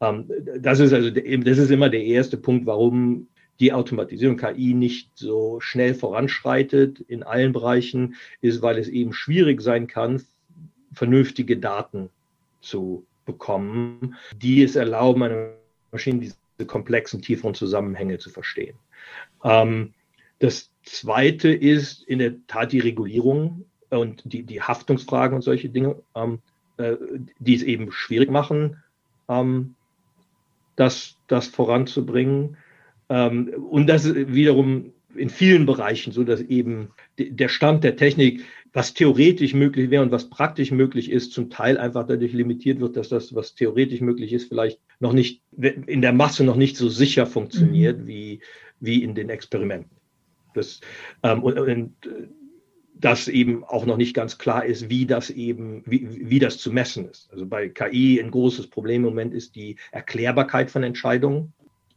Ähm, 0.00 0.30
das 0.58 0.80
ist 0.80 0.92
also, 0.92 1.10
das 1.10 1.58
ist 1.58 1.70
immer 1.70 1.88
der 1.88 2.04
erste 2.04 2.36
Punkt, 2.36 2.66
warum 2.66 3.28
die 3.60 3.72
Automatisierung 3.72 4.36
KI 4.36 4.74
nicht 4.74 5.10
so 5.14 5.60
schnell 5.60 5.94
voranschreitet 5.94 7.00
in 7.00 7.22
allen 7.22 7.52
Bereichen, 7.52 8.16
ist, 8.40 8.62
weil 8.62 8.78
es 8.78 8.88
eben 8.88 9.12
schwierig 9.12 9.60
sein 9.60 9.86
kann, 9.86 10.22
vernünftige 10.92 11.58
Daten 11.58 12.10
zu 12.60 13.06
bekommen, 13.24 14.16
die 14.36 14.62
es 14.62 14.76
erlauben, 14.76 15.22
eine 15.22 15.54
Maschine 15.90 16.20
diese 16.20 16.36
komplexen, 16.66 17.22
tieferen 17.22 17.54
Zusammenhänge 17.54 18.18
zu 18.18 18.30
verstehen. 18.30 18.76
Ähm, 19.44 19.94
das 20.38 20.70
Zweite 20.82 21.52
ist 21.52 22.02
in 22.02 22.18
der 22.18 22.34
Tat 22.46 22.72
die 22.72 22.80
Regulierung 22.80 23.64
und 23.90 24.22
die, 24.24 24.42
die 24.42 24.60
Haftungsfragen 24.60 25.36
und 25.36 25.42
solche 25.42 25.68
Dinge, 25.68 26.02
ähm, 26.14 26.40
äh, 26.78 26.96
die 27.38 27.54
es 27.54 27.62
eben 27.62 27.92
schwierig 27.92 28.30
machen, 28.30 28.82
ähm, 29.28 29.74
das, 30.76 31.16
das 31.28 31.46
voranzubringen. 31.46 32.56
Ähm, 33.12 33.48
und 33.70 33.86
das 33.88 34.06
ist 34.06 34.32
wiederum 34.32 34.94
in 35.14 35.28
vielen 35.28 35.66
Bereichen 35.66 36.12
so, 36.12 36.24
dass 36.24 36.40
eben 36.40 36.88
der 37.18 37.48
Stand 37.48 37.84
der 37.84 37.96
Technik, 37.96 38.42
was 38.72 38.94
theoretisch 38.94 39.52
möglich 39.52 39.90
wäre 39.90 40.02
und 40.02 40.10
was 40.10 40.30
praktisch 40.30 40.70
möglich 40.70 41.10
ist, 41.10 41.32
zum 41.32 41.50
Teil 41.50 41.76
einfach 41.76 42.06
dadurch 42.06 42.32
limitiert 42.32 42.80
wird, 42.80 42.96
dass 42.96 43.10
das, 43.10 43.34
was 43.34 43.54
theoretisch 43.54 44.00
möglich 44.00 44.32
ist, 44.32 44.48
vielleicht 44.48 44.80
noch 44.98 45.12
nicht 45.12 45.42
in 45.86 46.00
der 46.00 46.14
Masse 46.14 46.42
noch 46.42 46.56
nicht 46.56 46.78
so 46.78 46.88
sicher 46.88 47.26
funktioniert 47.26 48.00
mhm. 48.00 48.06
wie, 48.06 48.40
wie 48.80 49.02
in 49.02 49.14
den 49.14 49.28
Experimenten. 49.28 49.94
Das, 50.54 50.80
ähm, 51.22 51.42
und, 51.42 51.58
und 51.58 51.92
dass 52.94 53.28
eben 53.28 53.64
auch 53.64 53.84
noch 53.84 53.98
nicht 53.98 54.14
ganz 54.14 54.38
klar 54.38 54.64
ist, 54.64 54.88
wie 54.88 55.04
das 55.04 55.28
eben, 55.28 55.82
wie, 55.84 56.30
wie 56.30 56.38
das 56.38 56.56
zu 56.56 56.72
messen 56.72 57.10
ist. 57.10 57.30
Also 57.30 57.44
bei 57.44 57.68
KI 57.68 58.18
ein 58.18 58.30
großes 58.30 58.68
Problem 58.68 59.02
im 59.02 59.10
Moment 59.10 59.34
ist 59.34 59.54
die 59.54 59.76
Erklärbarkeit 59.90 60.70
von 60.70 60.82
Entscheidungen 60.82 61.52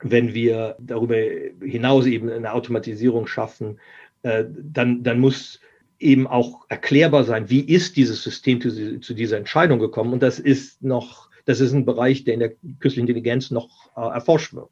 wenn 0.08 0.36
wir 0.36 0.76
darüber 0.80 1.18
hinaus 1.62 2.06
eben 2.06 2.30
eine 2.30 2.54
Automatisierung 2.54 3.26
schaffen, 3.26 3.80
äh, 4.22 4.46
dann, 4.48 5.02
dann 5.02 5.20
muss 5.20 5.60
eben 6.00 6.28
auch 6.28 6.66
erklärbar 6.70 7.24
sein, 7.24 7.50
wie 7.50 7.62
ist 7.62 7.98
dieses 7.98 8.22
System 8.22 8.62
zu, 8.62 9.00
zu, 9.00 9.14
dieser 9.16 9.38
Entscheidung 9.38 9.80
gekommen. 9.80 10.14
Und 10.14 10.22
das 10.22 10.38
ist 10.38 10.84
noch, 10.84 11.32
das 11.46 11.60
ist 11.60 11.74
ein 11.74 11.86
Bereich, 11.86 12.24
der 12.24 12.36
in 12.36 12.40
der 12.40 12.50
künstlichen 12.80 13.08
Intelligenz 13.08 13.50
noch 13.50 13.90
äh, 13.98 14.02
erforscht 14.02 14.54
wird. 14.54 14.70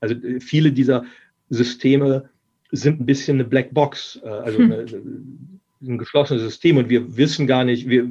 Also 0.00 0.14
äh, 0.14 0.38
viele 0.38 0.70
dieser 0.70 1.04
Systeme 1.50 2.30
sind 2.70 3.00
ein 3.00 3.06
bisschen 3.06 3.38
eine 3.38 3.44
Blackbox, 3.44 4.20
äh, 4.22 4.28
also 4.28 4.58
hm. 4.58 4.72
eine, 4.72 4.86
ein 5.86 5.98
geschlossenes 5.98 6.42
System 6.42 6.76
und 6.76 6.88
wir 6.88 7.16
wissen 7.16 7.46
gar 7.46 7.64
nicht, 7.64 7.88
wir, 7.88 8.06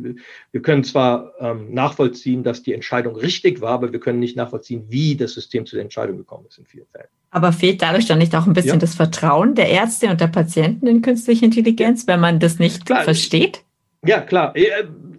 wir 0.51 0.61
können 0.61 0.83
zwar 0.83 1.33
ähm, 1.39 1.73
nachvollziehen, 1.73 2.43
dass 2.43 2.63
die 2.63 2.73
Entscheidung 2.73 3.15
richtig 3.15 3.61
war, 3.61 3.71
aber 3.71 3.91
wir 3.91 3.99
können 3.99 4.19
nicht 4.19 4.35
nachvollziehen, 4.35 4.85
wie 4.89 5.15
das 5.15 5.33
System 5.33 5.65
zu 5.65 5.75
der 5.75 5.83
Entscheidung 5.83 6.17
gekommen 6.17 6.45
ist 6.47 6.57
in 6.57 6.65
vielen 6.65 6.87
Fällen. 6.87 7.07
Aber 7.31 7.51
fehlt 7.51 7.81
dadurch 7.81 8.05
dann 8.05 8.19
nicht 8.19 8.35
auch 8.35 8.45
ein 8.45 8.53
bisschen 8.53 8.73
ja. 8.73 8.79
das 8.79 8.95
Vertrauen 8.95 9.55
der 9.55 9.69
Ärzte 9.69 10.09
und 10.09 10.21
der 10.21 10.27
Patienten 10.27 10.87
in 10.87 11.01
künstliche 11.01 11.45
Intelligenz, 11.45 12.07
wenn 12.07 12.19
man 12.19 12.39
das 12.39 12.59
nicht 12.59 12.85
klar, 12.85 13.03
versteht? 13.03 13.63
Ja, 14.05 14.21
klar. 14.21 14.53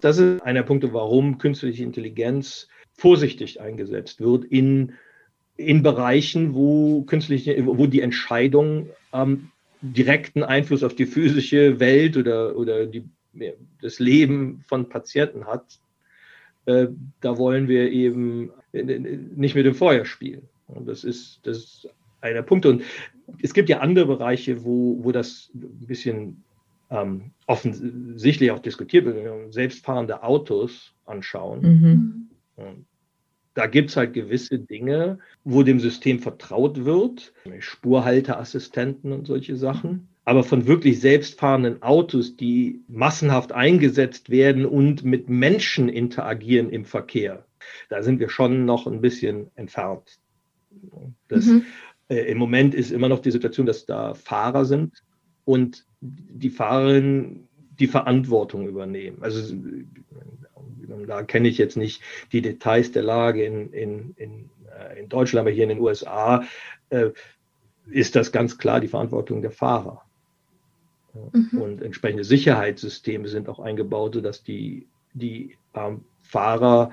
Das 0.00 0.18
ist 0.18 0.42
einer 0.42 0.60
der 0.60 0.66
Punkte, 0.66 0.92
warum 0.92 1.38
künstliche 1.38 1.82
Intelligenz 1.82 2.68
vorsichtig 2.92 3.60
eingesetzt 3.60 4.20
wird 4.20 4.44
in, 4.44 4.92
in 5.56 5.82
Bereichen, 5.82 6.54
wo 6.54 7.02
künstliche, 7.02 7.56
wo 7.66 7.86
die 7.86 8.00
Entscheidung 8.00 8.90
ähm, 9.12 9.50
direkten 9.92 10.42
Einfluss 10.42 10.82
auf 10.82 10.94
die 10.94 11.06
physische 11.06 11.78
Welt 11.80 12.16
oder, 12.16 12.56
oder 12.56 12.86
die, 12.86 13.04
das 13.80 13.98
Leben 13.98 14.62
von 14.66 14.88
Patienten 14.88 15.46
hat, 15.46 15.78
äh, 16.66 16.88
da 17.20 17.38
wollen 17.38 17.68
wir 17.68 17.90
eben 17.90 18.50
nicht 18.72 19.54
mit 19.54 19.66
dem 19.66 19.74
Feuer 19.74 20.04
spielen. 20.04 20.48
Und 20.66 20.88
das 20.88 21.04
ist, 21.04 21.40
das 21.42 21.58
ist 21.58 21.88
einer 22.20 22.42
Punkt. 22.42 22.64
Und 22.66 22.82
es 23.42 23.52
gibt 23.52 23.68
ja 23.68 23.80
andere 23.80 24.06
Bereiche, 24.06 24.64
wo, 24.64 24.98
wo 25.04 25.12
das 25.12 25.50
ein 25.54 25.86
bisschen 25.86 26.42
ähm, 26.90 27.32
offensichtlich 27.46 28.50
auch 28.50 28.60
diskutiert 28.60 29.04
wird. 29.04 29.16
Wenn 29.16 29.24
wir 29.24 29.52
selbstfahrende 29.52 30.22
Autos 30.22 30.94
anschauen, 31.04 32.28
mhm 32.56 32.86
da 33.54 33.66
gibt 33.66 33.90
es 33.90 33.96
halt 33.96 34.12
gewisse 34.12 34.58
Dinge, 34.58 35.18
wo 35.44 35.62
dem 35.62 35.78
System 35.78 36.18
vertraut 36.18 36.84
wird, 36.84 37.32
Spurhalteassistenten 37.60 39.12
und 39.12 39.26
solche 39.26 39.56
Sachen. 39.56 40.08
Aber 40.24 40.42
von 40.42 40.66
wirklich 40.66 41.00
selbstfahrenden 41.00 41.82
Autos, 41.82 42.36
die 42.36 42.80
massenhaft 42.88 43.52
eingesetzt 43.52 44.30
werden 44.30 44.66
und 44.66 45.04
mit 45.04 45.28
Menschen 45.28 45.88
interagieren 45.88 46.70
im 46.70 46.84
Verkehr, 46.84 47.44
da 47.88 48.02
sind 48.02 48.20
wir 48.20 48.28
schon 48.28 48.64
noch 48.64 48.86
ein 48.86 49.00
bisschen 49.00 49.50
entfernt. 49.54 50.18
Das, 51.28 51.46
mhm. 51.46 51.64
äh, 52.08 52.30
Im 52.30 52.38
Moment 52.38 52.74
ist 52.74 52.90
immer 52.90 53.08
noch 53.08 53.20
die 53.20 53.30
Situation, 53.30 53.66
dass 53.66 53.86
da 53.86 54.14
Fahrer 54.14 54.64
sind 54.64 55.04
und 55.44 55.86
die 56.00 56.50
Fahrerinnen 56.50 57.48
die 57.78 57.86
Verantwortung 57.86 58.68
übernehmen. 58.68 59.18
Also 59.20 59.54
da 61.06 61.22
kenne 61.22 61.48
ich 61.48 61.58
jetzt 61.58 61.76
nicht 61.76 62.02
die 62.32 62.42
Details 62.42 62.92
der 62.92 63.02
Lage 63.02 63.44
in, 63.44 63.72
in, 63.72 64.14
in, 64.16 64.50
äh, 64.78 65.00
in 65.00 65.08
Deutschland, 65.08 65.46
aber 65.46 65.54
hier 65.54 65.64
in 65.64 65.70
den 65.70 65.80
USA 65.80 66.44
äh, 66.90 67.10
ist 67.90 68.16
das 68.16 68.32
ganz 68.32 68.58
klar 68.58 68.80
die 68.80 68.88
Verantwortung 68.88 69.42
der 69.42 69.50
Fahrer. 69.50 70.02
Mhm. 71.32 71.60
Und 71.60 71.82
entsprechende 71.82 72.24
Sicherheitssysteme 72.24 73.28
sind 73.28 73.48
auch 73.48 73.60
eingebaut, 73.60 74.14
sodass 74.14 74.42
die, 74.42 74.88
die 75.12 75.56
ähm, 75.74 76.04
Fahrer 76.22 76.90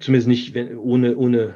zumindest 0.00 0.28
nicht 0.28 0.54
wenn, 0.54 0.76
ohne, 0.76 1.16
ohne 1.16 1.54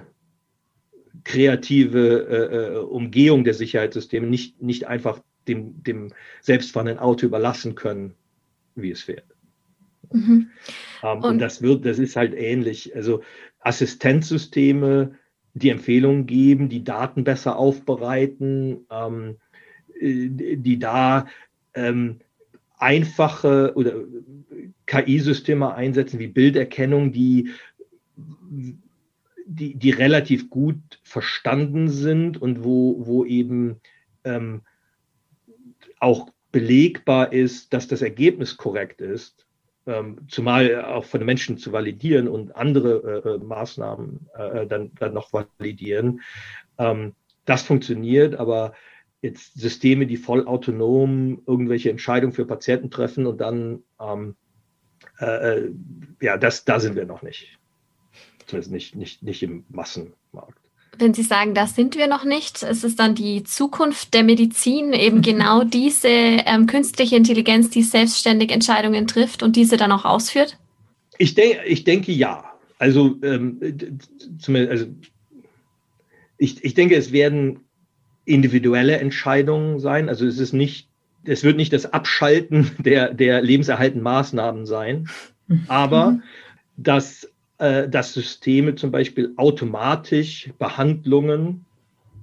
kreative 1.24 2.26
äh, 2.28 2.56
äh, 2.56 2.78
Umgehung 2.78 3.44
der 3.44 3.54
Sicherheitssysteme 3.54 4.26
nicht, 4.26 4.60
nicht 4.62 4.86
einfach 4.86 5.20
dem, 5.48 5.82
dem 5.82 6.12
selbstfahrenden 6.40 6.98
Auto 6.98 7.26
überlassen 7.26 7.74
können, 7.74 8.14
wie 8.74 8.90
es 8.90 9.02
fährt. 9.02 9.24
Mhm. 10.12 10.50
Und, 11.02 11.24
und, 11.24 11.38
das 11.38 11.62
wird, 11.62 11.84
das 11.86 11.98
ist 11.98 12.16
halt 12.16 12.34
ähnlich. 12.34 12.94
Also 12.94 13.22
Assistenzsysteme, 13.60 15.16
die 15.54 15.70
Empfehlungen 15.70 16.26
geben, 16.26 16.68
die 16.68 16.84
Daten 16.84 17.24
besser 17.24 17.56
aufbereiten, 17.56 18.86
ähm, 18.90 19.36
äh, 20.00 20.56
die 20.56 20.78
da 20.78 21.26
ähm, 21.74 22.20
einfache 22.78 23.72
oder 23.74 23.94
KI-Systeme 24.86 25.74
einsetzen 25.74 26.18
wie 26.18 26.28
Bilderkennung, 26.28 27.12
die 27.12 27.50
die, 29.46 29.74
die 29.74 29.90
relativ 29.90 30.48
gut 30.48 31.00
verstanden 31.02 31.88
sind 31.88 32.40
und 32.40 32.62
wo, 32.62 33.04
wo 33.04 33.24
eben 33.24 33.80
ähm, 34.22 34.62
auch 35.98 36.30
belegbar 36.52 37.32
ist, 37.32 37.72
dass 37.72 37.88
das 37.88 38.00
Ergebnis 38.00 38.56
korrekt 38.56 39.00
ist, 39.00 39.46
zumal 40.28 40.84
auch 40.84 41.04
von 41.04 41.20
den 41.20 41.26
Menschen 41.26 41.58
zu 41.58 41.72
validieren 41.72 42.28
und 42.28 42.54
andere 42.54 43.22
äh, 43.24 43.28
äh 43.28 43.38
Maßnahmen 43.38 44.28
äh, 44.34 44.66
dann, 44.66 44.92
dann 44.98 45.14
noch 45.14 45.32
validieren. 45.32 46.20
Ähm, 46.78 47.14
das 47.44 47.62
funktioniert, 47.62 48.36
aber 48.36 48.74
jetzt 49.22 49.58
Systeme, 49.58 50.06
die 50.06 50.16
voll 50.16 50.46
autonom 50.46 51.42
irgendwelche 51.46 51.90
Entscheidungen 51.90 52.32
für 52.32 52.46
Patienten 52.46 52.90
treffen 52.90 53.26
und 53.26 53.40
dann, 53.40 53.82
ähm, 54.00 54.36
äh, 55.18 55.24
äh 55.64 55.70
ja, 56.20 56.36
das, 56.36 56.64
da 56.64 56.78
sind 56.78 56.94
wir 56.94 57.06
noch 57.06 57.22
nicht. 57.22 57.58
Zumindest 58.46 58.72
nicht, 58.72 58.96
nicht, 58.96 59.22
nicht 59.22 59.42
im 59.42 59.64
Massenmarkt. 59.68 60.60
Wenn 61.00 61.14
Sie 61.14 61.22
sagen, 61.22 61.54
da 61.54 61.66
sind 61.66 61.96
wir 61.96 62.06
noch 62.06 62.24
nicht, 62.24 62.62
ist 62.62 62.84
es 62.84 62.94
dann 62.94 63.14
die 63.14 63.42
Zukunft 63.42 64.12
der 64.14 64.22
Medizin, 64.22 64.92
eben 64.92 65.22
genau 65.22 65.64
diese 65.64 66.08
ähm, 66.08 66.66
künstliche 66.66 67.16
Intelligenz, 67.16 67.70
die 67.70 67.82
selbstständig 67.82 68.50
Entscheidungen 68.50 69.06
trifft 69.06 69.42
und 69.42 69.56
diese 69.56 69.76
dann 69.76 69.92
auch 69.92 70.04
ausführt? 70.04 70.58
Ich, 71.18 71.34
de 71.34 71.58
ich 71.66 71.84
denke 71.84 72.12
ja. 72.12 72.44
Also, 72.78 73.16
ähm, 73.22 73.60
zumindest, 74.38 74.70
also 74.70 74.86
ich, 76.38 76.64
ich 76.64 76.74
denke, 76.74 76.96
es 76.96 77.12
werden 77.12 77.60
individuelle 78.24 78.98
Entscheidungen 78.98 79.78
sein. 79.78 80.08
Also 80.08 80.26
es 80.26 80.38
ist 80.38 80.52
nicht, 80.52 80.88
es 81.24 81.44
wird 81.44 81.56
nicht 81.56 81.72
das 81.72 81.92
Abschalten 81.92 82.70
der, 82.78 83.12
der 83.12 83.42
lebenserhaltenden 83.42 84.02
Maßnahmen 84.02 84.66
sein, 84.66 85.08
mhm. 85.46 85.64
aber 85.68 86.20
dass 86.76 87.30
äh, 87.61 87.88
dass 87.90 88.14
Systeme 88.14 88.75
zum 88.75 88.90
Beispiel 88.90 89.35
automatisch 89.37 90.51
Behandlungen 90.59 91.66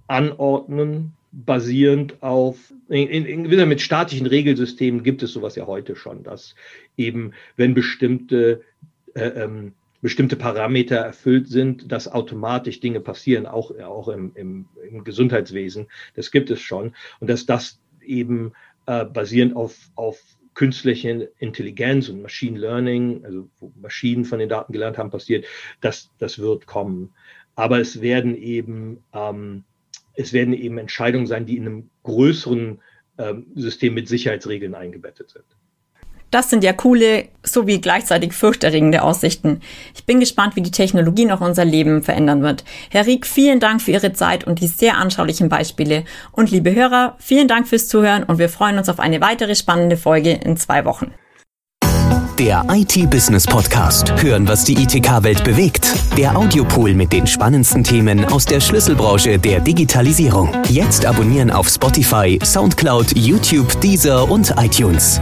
anordnen, 0.07 1.13
basierend 1.31 2.23
auf, 2.23 2.73
in, 2.89 3.07
in, 3.07 3.45
in, 3.45 3.69
mit 3.69 3.81
statischen 3.81 4.25
Regelsystemen 4.25 5.03
gibt 5.03 5.21
es 5.21 5.33
sowas 5.33 5.55
ja 5.55 5.67
heute 5.67 5.95
schon, 5.95 6.23
dass 6.23 6.55
eben, 6.97 7.33
wenn 7.55 7.75
bestimmte, 7.75 8.63
äh, 9.13 9.27
ähm, 9.27 9.73
bestimmte 10.01 10.37
Parameter 10.37 10.95
erfüllt 10.95 11.47
sind, 11.47 11.91
dass 11.91 12.07
automatisch 12.07 12.79
Dinge 12.79 12.99
passieren, 12.99 13.45
auch, 13.45 13.77
auch 13.79 14.07
im, 14.07 14.31
im, 14.33 14.65
im 14.89 15.03
Gesundheitswesen. 15.03 15.85
Das 16.15 16.31
gibt 16.31 16.49
es 16.49 16.61
schon. 16.61 16.95
Und 17.19 17.29
dass 17.29 17.45
das 17.45 17.79
eben 18.03 18.53
äh, 18.87 19.05
basierend 19.05 19.55
auf, 19.55 19.75
auf 19.93 20.19
künstliche 20.57 21.31
Intelligenz 21.37 22.09
und 22.09 22.23
Machine 22.23 22.57
Learning, 22.57 23.23
also 23.23 23.47
wo 23.59 23.71
Maschinen 23.79 24.25
von 24.25 24.39
den 24.39 24.49
Daten 24.49 24.73
gelernt 24.73 24.97
haben, 24.97 25.11
passiert, 25.11 25.45
das, 25.81 26.09
das 26.17 26.39
wird 26.39 26.65
kommen. 26.65 27.13
Aber 27.53 27.79
es 27.79 28.01
werden 28.01 28.35
eben, 28.35 29.03
ähm, 29.13 29.65
es 30.15 30.33
werden 30.33 30.55
eben 30.55 30.79
Entscheidungen 30.79 31.27
sein, 31.27 31.45
die 31.45 31.57
in 31.57 31.67
einem 31.67 31.89
größeren 32.01 32.81
ähm, 33.19 33.45
System 33.53 33.93
mit 33.93 34.07
Sicherheitsregeln 34.07 34.73
eingebettet 34.73 35.29
sind. 35.29 35.45
Das 36.31 36.49
sind 36.49 36.63
ja 36.63 36.73
coole 36.73 37.29
sowie 37.41 37.79
gleichzeitig 37.79 38.33
furchterregende 38.33 39.01
Aussichten. 39.01 39.61
Ich 39.95 40.05
bin 40.05 40.19
gespannt, 40.19 40.55
wie 40.55 40.61
die 40.61 40.71
Technologie 40.71 41.25
noch 41.25 41.39
unser 41.39 41.63
Leben 41.63 42.03
verändern 42.03 42.41
wird. 42.41 42.65
Herr 42.89 43.05
Rieck, 43.05 43.25
vielen 43.25 43.59
Dank 43.59 43.81
für 43.81 43.91
Ihre 43.91 44.11
Zeit 44.13 44.43
und 44.43 44.59
die 44.59 44.67
sehr 44.67 44.97
anschaulichen 44.97 45.47
Beispiele. 45.47 46.03
Und 46.33 46.51
liebe 46.51 46.75
Hörer, 46.75 47.15
vielen 47.19 47.47
Dank 47.47 47.67
fürs 47.67 47.87
Zuhören 47.87 48.23
und 48.23 48.39
wir 48.39 48.49
freuen 48.49 48.77
uns 48.77 48.89
auf 48.89 48.99
eine 48.99 49.21
weitere 49.21 49.55
spannende 49.55 49.95
Folge 49.95 50.31
in 50.31 50.57
zwei 50.57 50.83
Wochen. 50.83 51.13
Der 52.37 52.63
IT-Business 52.69 53.47
Podcast. 53.47 54.13
Hören, 54.21 54.47
was 54.47 54.63
die 54.63 54.73
ITK-Welt 54.73 55.43
bewegt. 55.43 55.91
Der 56.17 56.37
Audiopool 56.37 56.93
mit 56.93 57.11
den 57.11 57.25
spannendsten 57.25 57.83
Themen 57.83 58.25
aus 58.25 58.45
der 58.45 58.59
Schlüsselbranche 58.59 59.39
der 59.39 59.59
Digitalisierung. 59.59 60.53
Jetzt 60.69 61.03
abonnieren 61.07 61.49
auf 61.49 61.67
Spotify, 61.67 62.37
Soundcloud, 62.43 63.17
YouTube, 63.17 63.81
Deezer 63.81 64.29
und 64.29 64.53
iTunes. 64.59 65.19